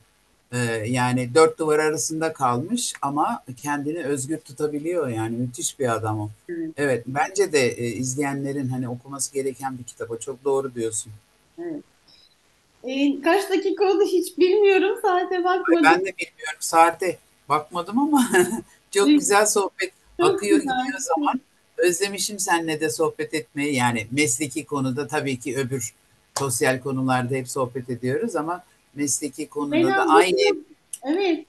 E, 0.52 0.58
yani 0.88 1.36
dört 1.36 1.60
duvar 1.60 1.80
arasında 1.80 2.34
kalmış 2.34 2.94
ama 3.02 3.44
kendini 3.62 4.04
özgür 4.04 4.38
tutabiliyor 4.38 5.08
yani 5.08 5.38
müthiş 5.38 5.80
bir 5.80 5.96
adam 5.96 6.20
o. 6.22 6.30
evet, 6.50 6.70
Evet, 6.78 7.04
bence 7.08 7.54
de 7.54 7.68
e, 7.68 7.88
izleyenlerin 7.88 8.68
hani 8.68 8.90
okuması 8.90 9.34
gereken 9.34 9.78
bir 9.78 9.84
kitap. 9.84 10.22
Çok 10.22 10.44
doğru 10.44 10.76
diyorsun. 10.76 11.12
evet. 11.60 11.84
E, 12.84 13.22
kaç 13.22 13.50
dakika 13.50 13.86
oldu 13.86 14.04
hiç 14.04 14.38
bilmiyorum. 14.38 15.00
Saate 15.02 15.44
bakmadım. 15.44 15.84
ben 15.84 16.00
de 16.00 16.14
bilmiyorum 16.18 16.60
saate 16.60 17.18
bakmadım 17.50 18.00
ama 18.00 18.30
çok 18.92 19.08
güzel 19.08 19.46
sohbet 19.46 19.92
Çok 20.20 20.36
akıyor 20.36 20.60
gidiyor 20.60 21.00
zaman. 21.00 21.42
Özlemişim 21.78 22.40
seninle 22.40 22.80
de 22.80 22.90
sohbet 22.90 23.34
etmeyi. 23.34 23.76
Yani 23.76 24.08
mesleki 24.12 24.66
konuda 24.66 25.08
tabii 25.08 25.40
ki 25.40 25.58
öbür 25.58 25.94
sosyal 26.38 26.80
konularda 26.80 27.36
hep 27.36 27.50
sohbet 27.50 27.90
ediyoruz 27.90 28.36
ama 28.36 28.64
mesleki 28.96 29.50
konuda 29.50 29.88
da 29.88 30.06
aynı 30.08 30.38
evet 31.04 31.46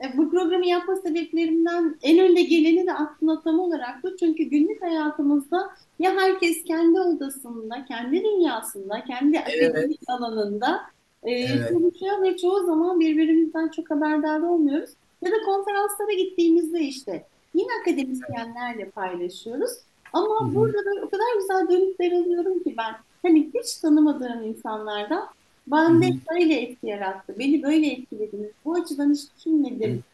E, 0.00 0.16
Bu 0.16 0.30
programı 0.30 0.66
yapma 0.66 0.96
sebeplerimden 0.96 1.96
en 2.02 2.18
önde 2.18 2.42
geleni 2.42 2.86
de 2.86 2.94
aslında 2.94 3.42
tam 3.42 3.58
olarak 3.58 4.02
bu. 4.04 4.16
Çünkü 4.16 4.42
günlük 4.44 4.82
hayatımızda 4.82 5.70
ya 5.98 6.16
herkes 6.16 6.64
kendi 6.64 7.00
odasında, 7.00 7.84
kendi 7.88 8.24
dünyasında, 8.24 9.04
kendi 9.04 9.36
evet 9.46 9.70
akademik 9.70 10.00
alanında 10.08 10.80
e, 11.22 11.30
evet 11.32 11.68
çalışıyor 11.68 12.22
ve 12.22 12.36
çoğu 12.36 12.66
zaman 12.66 13.00
birbirimizden 13.00 13.68
çok 13.68 13.90
haberdar 13.90 14.40
olmuyoruz. 14.40 14.90
Ya 15.22 15.30
da 15.32 15.36
konferanslara 15.44 16.12
gittiğimizde 16.12 16.80
işte 16.80 17.26
yine 17.54 17.68
akademisyenlerle 17.80 18.90
paylaşıyoruz. 18.90 19.70
Ama 20.12 20.40
hı, 20.50 20.54
burada 20.54 20.84
da 20.84 20.90
o 21.06 21.10
kadar 21.10 21.26
güzel 21.40 21.68
dönütler 21.68 22.12
alıyorum 22.12 22.62
ki 22.62 22.74
ben 22.78 22.94
hani 23.22 23.50
hiç 23.54 23.76
tanımadığım 23.76 24.42
insanlardan 24.42 25.28
bende 25.70 26.08
hı, 26.08 26.18
böyle 26.34 26.60
etki 26.60 26.86
yarattı, 26.86 27.34
beni 27.38 27.62
böyle 27.62 27.86
etkilediniz, 27.86 28.50
bu 28.64 28.74
açıdan 28.74 29.12
hiç 29.12 29.20
hı 29.20 29.28
düşünmedim 29.36 30.04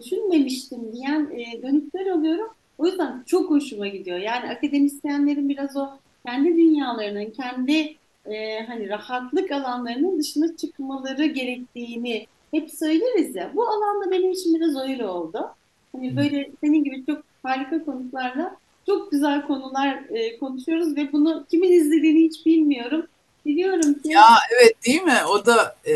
düşünmemiştim 0.00 0.92
diyen 0.92 1.30
e, 1.30 1.62
dönükler 1.62 2.06
alıyorum. 2.06 2.48
O 2.78 2.86
yüzden 2.86 3.22
çok 3.26 3.50
hoşuma 3.50 3.88
gidiyor. 3.88 4.18
Yani 4.18 4.50
akademisyenlerin 4.50 5.48
biraz 5.48 5.76
o 5.76 5.88
kendi 6.26 6.56
dünyalarının, 6.56 7.30
kendi 7.30 7.96
e, 8.26 8.66
hani 8.66 8.88
rahatlık 8.88 9.52
alanlarının 9.52 10.18
dışına 10.18 10.56
çıkmaları 10.56 11.26
gerektiğini 11.26 12.26
hep 12.50 12.70
söyleriz 12.70 13.36
ya. 13.36 13.52
Bu 13.54 13.68
alanda 13.68 14.10
benim 14.10 14.32
için 14.32 14.54
biraz 14.54 14.76
öyle 14.88 15.06
oldu. 15.06 15.38
hı. 15.38 15.52
Hani 15.92 16.16
böyle 16.16 16.50
senin 16.60 16.84
gibi 16.84 17.06
çok 17.06 17.22
harika 17.42 17.84
konuklarla 17.84 18.56
çok 18.86 19.10
güzel 19.10 19.46
konular 19.46 20.02
e, 20.10 20.38
konuşuyoruz 20.38 20.96
ve 20.96 21.12
bunu 21.12 21.46
kimin 21.50 21.72
izlediğini 21.72 22.24
hiç 22.24 22.46
bilmiyorum. 22.46 23.06
Biliyorum 23.48 23.96
Ya 24.04 24.26
evet 24.54 24.86
değil 24.86 25.02
mi? 25.02 25.18
O 25.30 25.46
da 25.46 25.76
e, 25.84 25.94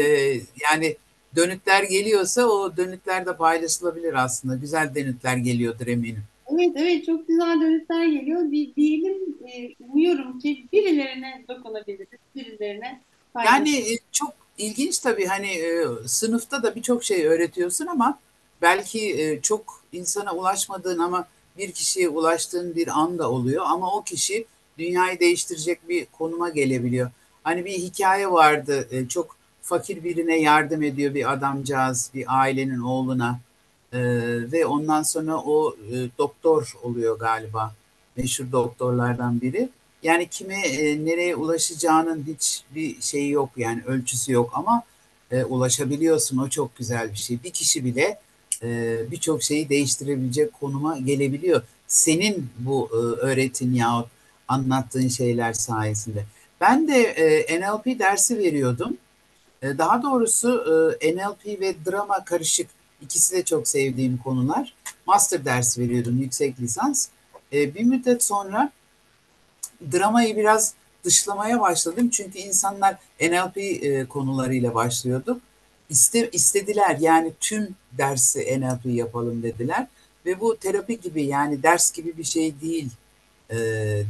yani 0.71 0.97
dönütler 1.37 1.83
geliyorsa 1.83 2.47
o 2.47 2.77
dönütler 2.77 3.27
de 3.27 3.37
paylaşılabilir 3.37 4.15
aslında. 4.15 4.57
Güzel 4.57 4.95
dönütler 4.95 5.37
geliyordur 5.37 5.87
eminim. 5.87 6.23
Evet 6.49 6.73
evet 6.77 7.07
çok 7.07 7.29
güzel 7.29 7.61
dönütler 7.61 8.07
geliyor. 8.07 8.51
Bir, 8.51 8.75
diyelim 8.75 9.19
e, 9.49 9.75
umuyorum 9.79 10.39
ki 10.39 10.67
birilerine 10.73 11.45
dokunabiliriz, 11.49 12.09
birilerine 12.37 13.01
faydalı. 13.33 13.55
Yani 13.55 13.77
e, 13.77 13.99
çok 14.13 14.33
ilginç 14.59 14.99
tabii 14.99 15.27
hani 15.27 15.49
e, 15.49 15.87
sınıfta 16.07 16.63
da 16.63 16.75
birçok 16.75 17.05
şey 17.05 17.27
öğretiyorsun 17.27 17.87
ama 17.87 18.19
belki 18.63 19.21
e, 19.21 19.41
çok 19.41 19.85
insana 19.93 20.35
ulaşmadığın 20.35 20.99
ama 20.99 21.29
bir 21.59 21.73
kişiye 21.73 22.09
ulaştığın 22.09 22.75
bir 22.77 22.89
anda 23.01 23.31
oluyor 23.31 23.65
ama 23.69 23.97
o 23.97 24.03
kişi 24.03 24.45
dünyayı 24.79 25.21
değiştirecek 25.21 25.89
bir 25.89 26.07
konuma 26.07 26.49
gelebiliyor. 26.49 27.11
Hani 27.45 27.65
bir 27.65 27.73
hikaye 27.73 28.31
vardı 28.31 28.89
e, 28.91 29.09
çok 29.09 29.37
fakir 29.63 30.05
birine 30.05 30.41
yardım 30.41 30.83
ediyor 30.83 31.15
bir 31.15 31.33
adamcağız 31.33 32.11
bir 32.15 32.25
ailenin 32.41 32.81
oğluna 32.81 33.41
E, 33.93 34.01
ve 34.53 34.67
ondan 34.67 35.03
sonra 35.03 35.37
o 35.37 35.77
e, 35.93 35.95
doktor 36.19 36.75
oluyor 36.83 37.19
galiba 37.19 37.75
meşhur 38.17 38.53
doktorlardan 38.53 39.41
biri. 39.41 39.69
Yani 40.03 40.29
kime 40.29 40.63
nereye 41.05 41.37
ulaşacağının 41.37 42.25
hiçbir 42.27 43.01
şeyi 43.01 43.31
yok 43.31 43.51
yani 43.57 43.83
ölçüsü 43.87 44.33
yok 44.33 44.51
ama 44.55 44.83
ulaşabiliyorsun 45.49 46.39
o 46.39 46.49
çok 46.49 46.77
güzel 46.77 47.11
bir 47.11 47.17
şey. 47.17 47.43
Bir 47.45 47.51
kişi 47.51 47.85
bile 47.85 48.19
birçok 49.11 49.43
şeyi 49.43 49.69
değiştirebilecek 49.69 50.53
konuma 50.53 50.99
gelebiliyor. 50.99 51.63
Senin 51.87 52.51
bu 52.59 52.89
e, 52.93 52.97
öğretin 52.97 53.75
yahut 53.75 54.09
anlattığın 54.49 55.09
şeyler 55.09 55.53
sayesinde. 55.53 56.25
Ben 56.63 56.89
de 56.89 57.03
e, 57.03 57.61
NLP 57.61 57.99
dersi 57.99 58.39
veriyordum. 58.39 58.97
E, 59.63 59.79
daha 59.79 60.03
doğrusu 60.03 60.65
e, 61.01 61.17
NLP 61.17 61.61
ve 61.61 61.75
drama 61.87 62.25
karışık. 62.25 62.71
İkisi 63.01 63.37
de 63.37 63.45
çok 63.45 63.69
sevdiğim 63.69 64.19
konular. 64.19 64.75
Master 65.07 65.45
dersi 65.45 65.81
veriyordum, 65.81 66.19
yüksek 66.19 66.61
lisans. 66.61 67.09
E, 67.53 67.75
bir 67.75 67.85
müddet 67.85 68.23
sonra 68.23 68.73
dramayı 69.93 70.37
biraz 70.37 70.75
dışlamaya 71.05 71.61
başladım. 71.61 72.11
Çünkü 72.11 72.39
insanlar 72.39 72.97
NLP 73.21 73.57
e, 73.57 74.07
konularıyla 74.09 74.75
başlıyorduk. 74.75 75.41
İste, 75.89 76.31
istediler 76.31 76.97
yani 77.01 77.33
tüm 77.41 77.75
dersi 77.93 78.61
NLP 78.61 78.87
yapalım 78.87 79.43
dediler. 79.43 79.87
Ve 80.27 80.41
bu 80.41 80.57
terapi 80.57 81.01
gibi 81.01 81.23
yani 81.25 81.63
ders 81.63 81.93
gibi 81.93 82.19
bir 82.19 82.25
şey 82.25 82.61
değil 82.61 82.91
e, 83.51 83.57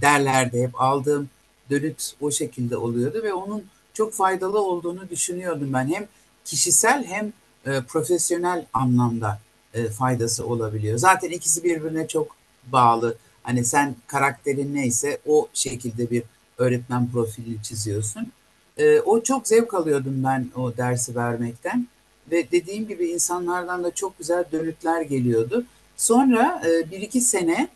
derlerdi. 0.02 0.62
Hep 0.62 0.80
aldığım 0.80 1.28
dönüt 1.72 2.12
o 2.20 2.30
şekilde 2.30 2.76
oluyordu 2.76 3.20
ve 3.22 3.32
onun 3.32 3.64
çok 3.94 4.12
faydalı 4.12 4.60
olduğunu 4.60 5.10
düşünüyordum 5.10 5.72
ben. 5.72 5.88
Hem 5.88 6.08
kişisel 6.44 7.04
hem 7.04 7.32
e, 7.66 7.80
profesyonel 7.80 8.66
anlamda 8.72 9.38
e, 9.74 9.88
faydası 9.88 10.46
olabiliyor. 10.46 10.98
Zaten 10.98 11.30
ikisi 11.30 11.64
birbirine 11.64 12.08
çok 12.08 12.36
bağlı. 12.66 13.16
Hani 13.42 13.64
sen 13.64 13.96
karakterin 14.06 14.74
neyse 14.74 15.18
o 15.26 15.48
şekilde 15.54 16.10
bir 16.10 16.22
öğretmen 16.58 17.10
profili 17.12 17.62
çiziyorsun. 17.62 18.32
E, 18.76 19.00
o 19.00 19.22
çok 19.22 19.48
zevk 19.48 19.74
alıyordum 19.74 20.24
ben 20.24 20.48
o 20.56 20.76
dersi 20.76 21.16
vermekten. 21.16 21.88
Ve 22.30 22.50
dediğim 22.52 22.88
gibi 22.88 23.06
insanlardan 23.06 23.84
da 23.84 23.90
çok 23.90 24.18
güzel 24.18 24.44
dönütler 24.52 25.02
geliyordu. 25.02 25.64
Sonra 25.96 26.62
e, 26.66 26.90
bir 26.90 27.00
iki 27.00 27.20
sene 27.20 27.68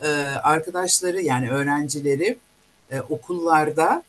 e, 0.00 0.08
arkadaşları 0.42 1.22
yani 1.22 1.50
öğrencileri 1.50 2.38
e, 2.90 3.00
okullarda 3.00 4.02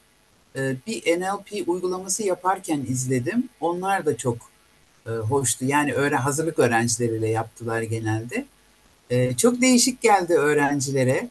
e, 0.55 0.75
bir 0.87 1.19
NLP 1.19 1.67
uygulaması 1.69 2.23
yaparken 2.23 2.85
izledim. 2.89 3.49
Onlar 3.59 4.05
da 4.05 4.17
çok 4.17 4.37
e, 5.05 5.09
hoştu. 5.09 5.65
Yani 5.65 5.93
öğren 5.93 6.17
hazırlık 6.17 6.59
öğrencileriyle 6.59 7.29
yaptılar 7.29 7.81
genelde. 7.81 8.45
E, 9.09 9.37
çok 9.37 9.61
değişik 9.61 10.01
geldi 10.01 10.33
öğrencilere. 10.33 11.29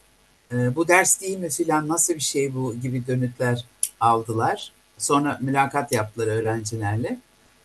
E, 0.52 0.76
bu 0.76 0.88
ders 0.88 1.20
değil 1.20 1.38
mi 1.38 1.50
filan 1.50 1.88
nasıl 1.88 2.14
bir 2.14 2.20
şey 2.20 2.54
bu 2.54 2.74
gibi 2.74 3.06
dönütler 3.06 3.64
aldılar. 4.00 4.72
Sonra 4.98 5.38
mülakat 5.40 5.92
yaptılar 5.92 6.26
öğrencilerle. 6.26 7.18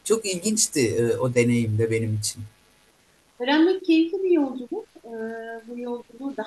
Çok 0.03 0.25
ilginçti 0.25 0.95
e, 0.95 1.17
o 1.17 1.33
deneyim 1.33 1.77
de 1.77 1.91
benim 1.91 2.15
için. 2.15 2.43
Öğrenmek 3.39 3.85
keyifli 3.85 4.23
bir 4.23 4.31
yolculuk. 4.31 4.94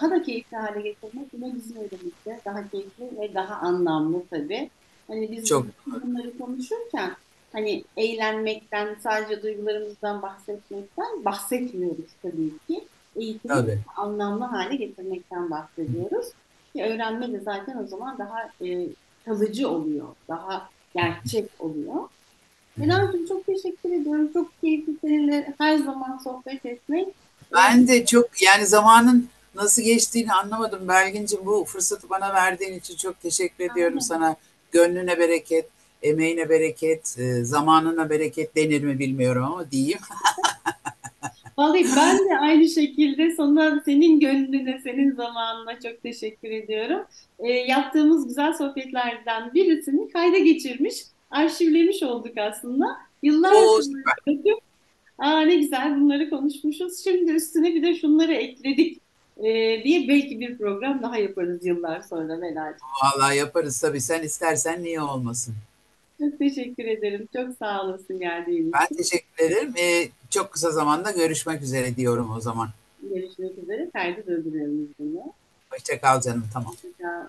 Daha 0.00 0.10
da 0.10 0.22
keyifli 0.22 0.56
hale 0.56 0.80
getirmek 0.80 1.26
yine 1.32 1.54
bizim 1.54 1.76
elimizde. 1.76 2.40
Daha 2.44 2.68
keyifli 2.68 3.20
ve 3.20 3.34
daha 3.34 3.54
anlamlı 3.54 4.22
tabii. 4.30 4.70
Hani 5.08 5.32
biz 5.32 5.44
Çok 5.48 5.66
bunları 5.86 6.38
konuşurken 6.38 7.12
hani 7.52 7.84
eğlenmekten, 7.96 8.96
sadece 9.02 9.42
duygularımızdan 9.42 10.22
bahsetmekten 10.22 11.24
bahsetmiyoruz 11.24 12.10
tabii 12.22 12.52
ki. 12.68 12.84
Eğitimi 13.16 13.54
tabii. 13.54 13.78
anlamlı 13.96 14.44
hale 14.44 14.76
getirmekten 14.76 15.50
bahsediyoruz. 15.50 16.26
Ki 16.72 16.84
öğrenme 16.84 17.32
de 17.32 17.40
zaten 17.40 17.78
o 17.84 17.86
zaman 17.86 18.18
daha 18.18 18.66
e, 18.66 18.86
kalıcı 19.24 19.68
oluyor, 19.68 20.08
daha 20.28 20.68
gerçek 20.94 21.48
oluyor. 21.58 22.08
Enar'cığım 22.82 23.26
çok 23.26 23.46
teşekkür 23.46 23.90
ediyorum. 23.90 24.32
Çok 24.32 24.60
keyifli 24.60 24.92
seninle 25.00 25.54
her 25.58 25.76
zaman 25.76 26.18
sohbet 26.24 26.66
etmek. 26.66 27.08
Ben 27.54 27.88
de 27.88 28.06
çok 28.06 28.42
yani 28.42 28.66
zamanın 28.66 29.28
nasıl 29.54 29.82
geçtiğini 29.82 30.32
anlamadım 30.32 30.88
Belgin'cim. 30.88 31.46
Bu 31.46 31.64
fırsatı 31.64 32.10
bana 32.10 32.34
verdiğin 32.34 32.78
için 32.78 32.96
çok 32.96 33.20
teşekkür 33.20 33.70
ediyorum 33.70 34.00
sana. 34.00 34.36
Gönlüne 34.72 35.18
bereket, 35.18 35.68
emeğine 36.02 36.48
bereket, 36.48 37.18
e, 37.18 37.44
zamanına 37.44 38.10
bereket 38.10 38.56
denir 38.56 38.82
mi 38.82 38.98
bilmiyorum 38.98 39.44
ama 39.44 39.70
diyeyim. 39.70 39.98
Vallahi 41.58 41.84
ben 41.96 42.18
de 42.18 42.38
aynı 42.38 42.68
şekilde 42.68 43.30
sana, 43.30 43.82
senin 43.84 44.20
gönlüne, 44.20 44.80
senin 44.84 45.14
zamanına 45.14 45.80
çok 45.80 46.02
teşekkür 46.02 46.50
ediyorum. 46.50 47.06
Ee, 47.38 47.52
yaptığımız 47.52 48.28
güzel 48.28 48.52
sohbetlerden 48.52 49.54
birisini 49.54 50.10
kayda 50.12 50.38
geçirmiş, 50.38 50.94
arşivlemiş 51.30 52.02
olduk 52.02 52.38
aslında. 52.38 52.86
Yıllar 53.22 53.52
O 53.52 53.82
sonra 53.82 54.52
aa 55.18 55.40
ne 55.40 55.56
güzel 55.56 56.00
bunları 56.00 56.30
konuşmuşuz. 56.30 57.04
Şimdi 57.04 57.32
üstüne 57.32 57.74
bir 57.74 57.82
de 57.82 57.94
şunları 57.94 58.34
ekledik 58.34 59.00
ee, 59.38 59.80
diye 59.84 60.08
belki 60.08 60.40
bir 60.40 60.58
program 60.58 61.02
daha 61.02 61.18
yaparız 61.18 61.66
yıllar 61.66 62.00
sonra 62.02 62.36
Melal. 62.36 62.72
vallahi 63.04 63.36
yaparız 63.36 63.80
tabii. 63.80 64.00
Sen 64.00 64.22
istersen 64.22 64.82
niye 64.82 65.00
olmasın. 65.00 65.54
Çok 66.20 66.38
teşekkür 66.38 66.84
ederim. 66.84 67.28
Çok 67.36 67.56
sağ 67.58 67.82
olasın 67.82 68.18
geldiğin 68.20 68.72
Ben 68.72 68.84
için. 68.84 68.96
teşekkür 68.96 69.44
ederim. 69.44 69.74
E, 69.78 70.08
çok 70.30 70.52
kısa 70.52 70.70
zamanda 70.70 71.10
görüşmek 71.10 71.62
üzere 71.62 71.96
diyorum 71.96 72.30
o 72.36 72.40
zaman. 72.40 72.68
Görüşmek 73.02 73.58
üzere. 73.58 73.90
Kaydı 73.92 74.26
durduruyorum 74.26 74.88
izninle. 75.00 75.20
Hoşça 75.70 76.00
kal 76.00 76.20
canım 76.20 76.44
tamam. 76.52 76.72
Hoşça 76.72 76.88
kal. 77.02 77.28